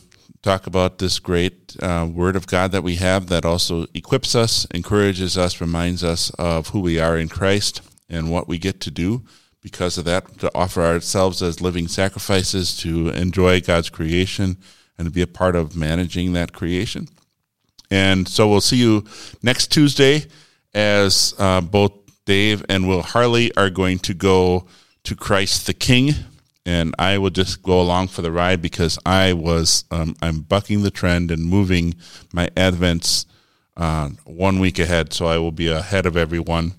talk 0.42 0.68
about 0.68 1.00
this 1.00 1.20
great 1.20 1.76
uh, 1.82 2.08
Word 2.10 2.36
of 2.36 2.46
God 2.46 2.72
that 2.72 2.84
we 2.84 2.96
have 2.98 3.28
that 3.28 3.46
also 3.46 3.88
equips 3.94 4.36
us, 4.36 4.66
encourages 4.72 5.38
us, 5.38 5.60
reminds 5.60 6.04
us 6.04 6.30
of 6.38 6.70
who 6.70 6.82
we 6.82 7.00
are 7.00 7.18
in 7.18 7.30
Christ 7.30 7.82
and 8.10 8.30
what 8.30 8.48
we 8.48 8.58
get 8.58 8.80
to 8.82 8.92
do 8.92 9.24
because 9.66 9.98
of 9.98 10.06
that, 10.06 10.38
to 10.38 10.52
offer 10.54 10.84
ourselves 10.84 11.42
as 11.42 11.60
living 11.60 11.88
sacrifices 11.88 12.78
to 12.78 13.10
enjoy 13.10 13.60
God's 13.60 13.90
creation 13.90 14.58
and 14.96 15.08
to 15.08 15.12
be 15.12 15.24
a 15.24 15.28
part 15.42 15.56
of 15.56 15.76
managing 15.76 16.34
that 16.34 16.54
creation. 16.54 17.08
And 17.90 18.28
so 18.28 18.48
we'll 18.48 18.62
see 18.62 18.78
you 18.78 19.06
next 19.42 19.72
Tuesday 19.72 20.28
as 20.76 21.34
uh, 21.40 21.62
both 21.62 21.94
Dave 22.26 22.64
and 22.70 22.88
Will 22.88 23.02
Harley 23.02 23.52
are 23.58 23.72
going 23.72 23.98
to 24.00 24.14
go 24.14 24.68
to 25.04 25.16
Christ 25.16 25.66
the 25.66 25.74
King. 25.74 26.12
And 26.64 26.94
I 27.00 27.18
will 27.18 27.32
just 27.32 27.64
go 27.64 27.82
along 27.82 28.10
for 28.10 28.22
the 28.22 28.32
ride 28.32 28.62
because 28.62 29.00
I 29.04 29.34
was 29.34 29.86
um, 29.90 30.16
I'm 30.22 30.42
bucking 30.42 30.84
the 30.84 30.92
trend 30.92 31.32
and 31.32 31.44
moving 31.44 31.96
my 32.32 32.50
advents 32.50 33.26
uh, 33.78 34.10
one 34.26 34.60
week 34.60 34.78
ahead, 34.78 35.12
so 35.12 35.26
I 35.26 35.40
will 35.40 35.52
be 35.52 35.70
ahead 35.70 36.06
of 36.06 36.16
everyone 36.16 36.76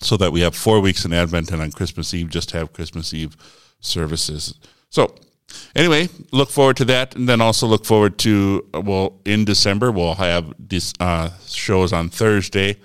so 0.00 0.16
that 0.16 0.32
we 0.32 0.40
have 0.40 0.54
four 0.54 0.80
weeks 0.80 1.04
in 1.04 1.12
Advent 1.12 1.50
and 1.50 1.62
on 1.62 1.72
Christmas 1.72 2.12
Eve 2.14 2.28
just 2.28 2.50
have 2.52 2.72
Christmas 2.72 3.14
Eve 3.14 3.36
services. 3.80 4.54
So, 4.90 5.14
anyway, 5.74 6.08
look 6.32 6.50
forward 6.50 6.76
to 6.78 6.84
that, 6.86 7.14
and 7.14 7.28
then 7.28 7.40
also 7.40 7.66
look 7.66 7.84
forward 7.84 8.18
to 8.18 8.66
well 8.74 9.20
in 9.24 9.44
December 9.44 9.90
we'll 9.90 10.14
have 10.14 10.52
these 10.58 10.92
uh, 11.00 11.30
shows 11.46 11.92
on 11.92 12.08
Thursday 12.08 12.76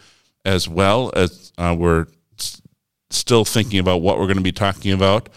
as 0.46 0.70
well 0.70 1.12
as 1.16 1.52
uh, 1.58 1.76
we're 1.78 2.08
s- 2.40 2.62
still 3.10 3.46
thinking 3.46 3.80
about 3.80 4.02
what 4.02 4.18
we're 4.18 4.26
going 4.26 4.38
to 4.38 4.44
be 4.44 4.52
talking 4.52 4.92
about, 4.92 5.30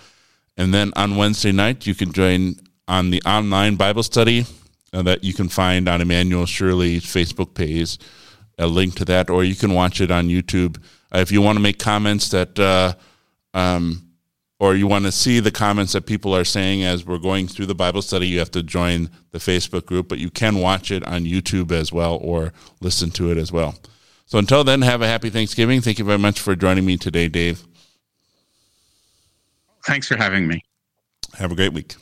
and 0.57 0.73
then 0.73 0.93
on 0.97 1.17
Wednesday 1.17 1.53
night 1.53 1.87
you 1.87 1.95
can 1.95 2.13
join 2.13 2.55
on 2.89 3.11
the 3.11 3.23
online 3.23 3.77
Bible 3.77 4.03
study 4.03 4.45
uh, 4.93 5.03
that 5.03 5.25
you 5.25 5.33
can 5.33 5.49
find 5.49 5.89
on 5.89 6.01
Emmanuel 6.01 6.47
Shirley's 6.47 7.05
Facebook 7.05 7.55
page. 7.55 7.99
A 8.59 8.67
link 8.67 8.95
to 8.97 9.05
that, 9.07 9.31
or 9.31 9.43
you 9.43 9.55
can 9.57 9.73
watch 9.73 10.01
it 10.01 10.11
on 10.11 10.29
YouTube 10.29 10.77
if 11.15 11.31
you 11.31 11.43
want 11.43 11.57
to 11.57 11.63
make 11.63 11.79
comments 11.79 12.31
that, 12.31 12.59
uh, 12.59 12.95
um, 13.55 14.09
or 14.59 14.75
you 14.75 14.87
want 14.87 15.05
to 15.05 15.13
see 15.13 15.41
the 15.41 15.51
comments 15.51 15.93
that 15.93 16.07
people 16.07 16.35
are 16.35 16.45
saying 16.45 16.85
as 16.85 17.05
we're 17.05 17.19
going 17.19 17.49
through 17.49 17.67
the 17.67 17.75
Bible 17.75 18.01
study, 18.01 18.29
you 18.29 18.39
have 18.39 18.51
to 18.53 18.63
join 18.63 19.11
the 19.33 19.39
Facebook 19.39 19.87
group, 19.87 20.09
but 20.09 20.19
you 20.19 20.31
can 20.31 20.59
watch 20.59 20.91
it 20.91 21.05
on 21.05 21.25
YouTube 21.25 21.73
as 21.73 21.93
well 21.93 22.19
or 22.23 22.53
listen 22.81 23.11
to 23.11 23.31
it 23.31 23.39
as 23.39 23.51
well. 23.51 23.75
So 24.27 24.39
until 24.39 24.65
then, 24.65 24.83
have 24.83 25.03
a 25.03 25.07
happy 25.07 25.31
Thanksgiving. 25.31 25.81
Thank 25.81 25.99
you 25.99 26.05
very 26.05 26.19
much 26.19 26.41
for 26.41 26.55
joining 26.57 26.87
me 26.87 26.97
today, 26.97 27.29
Dave. 27.29 27.65
Thanks 29.85 30.07
for 30.07 30.17
having 30.17 30.47
me. 30.47 30.65
Have 31.35 31.53
a 31.53 31.55
great 31.55 31.73
week. 31.73 31.97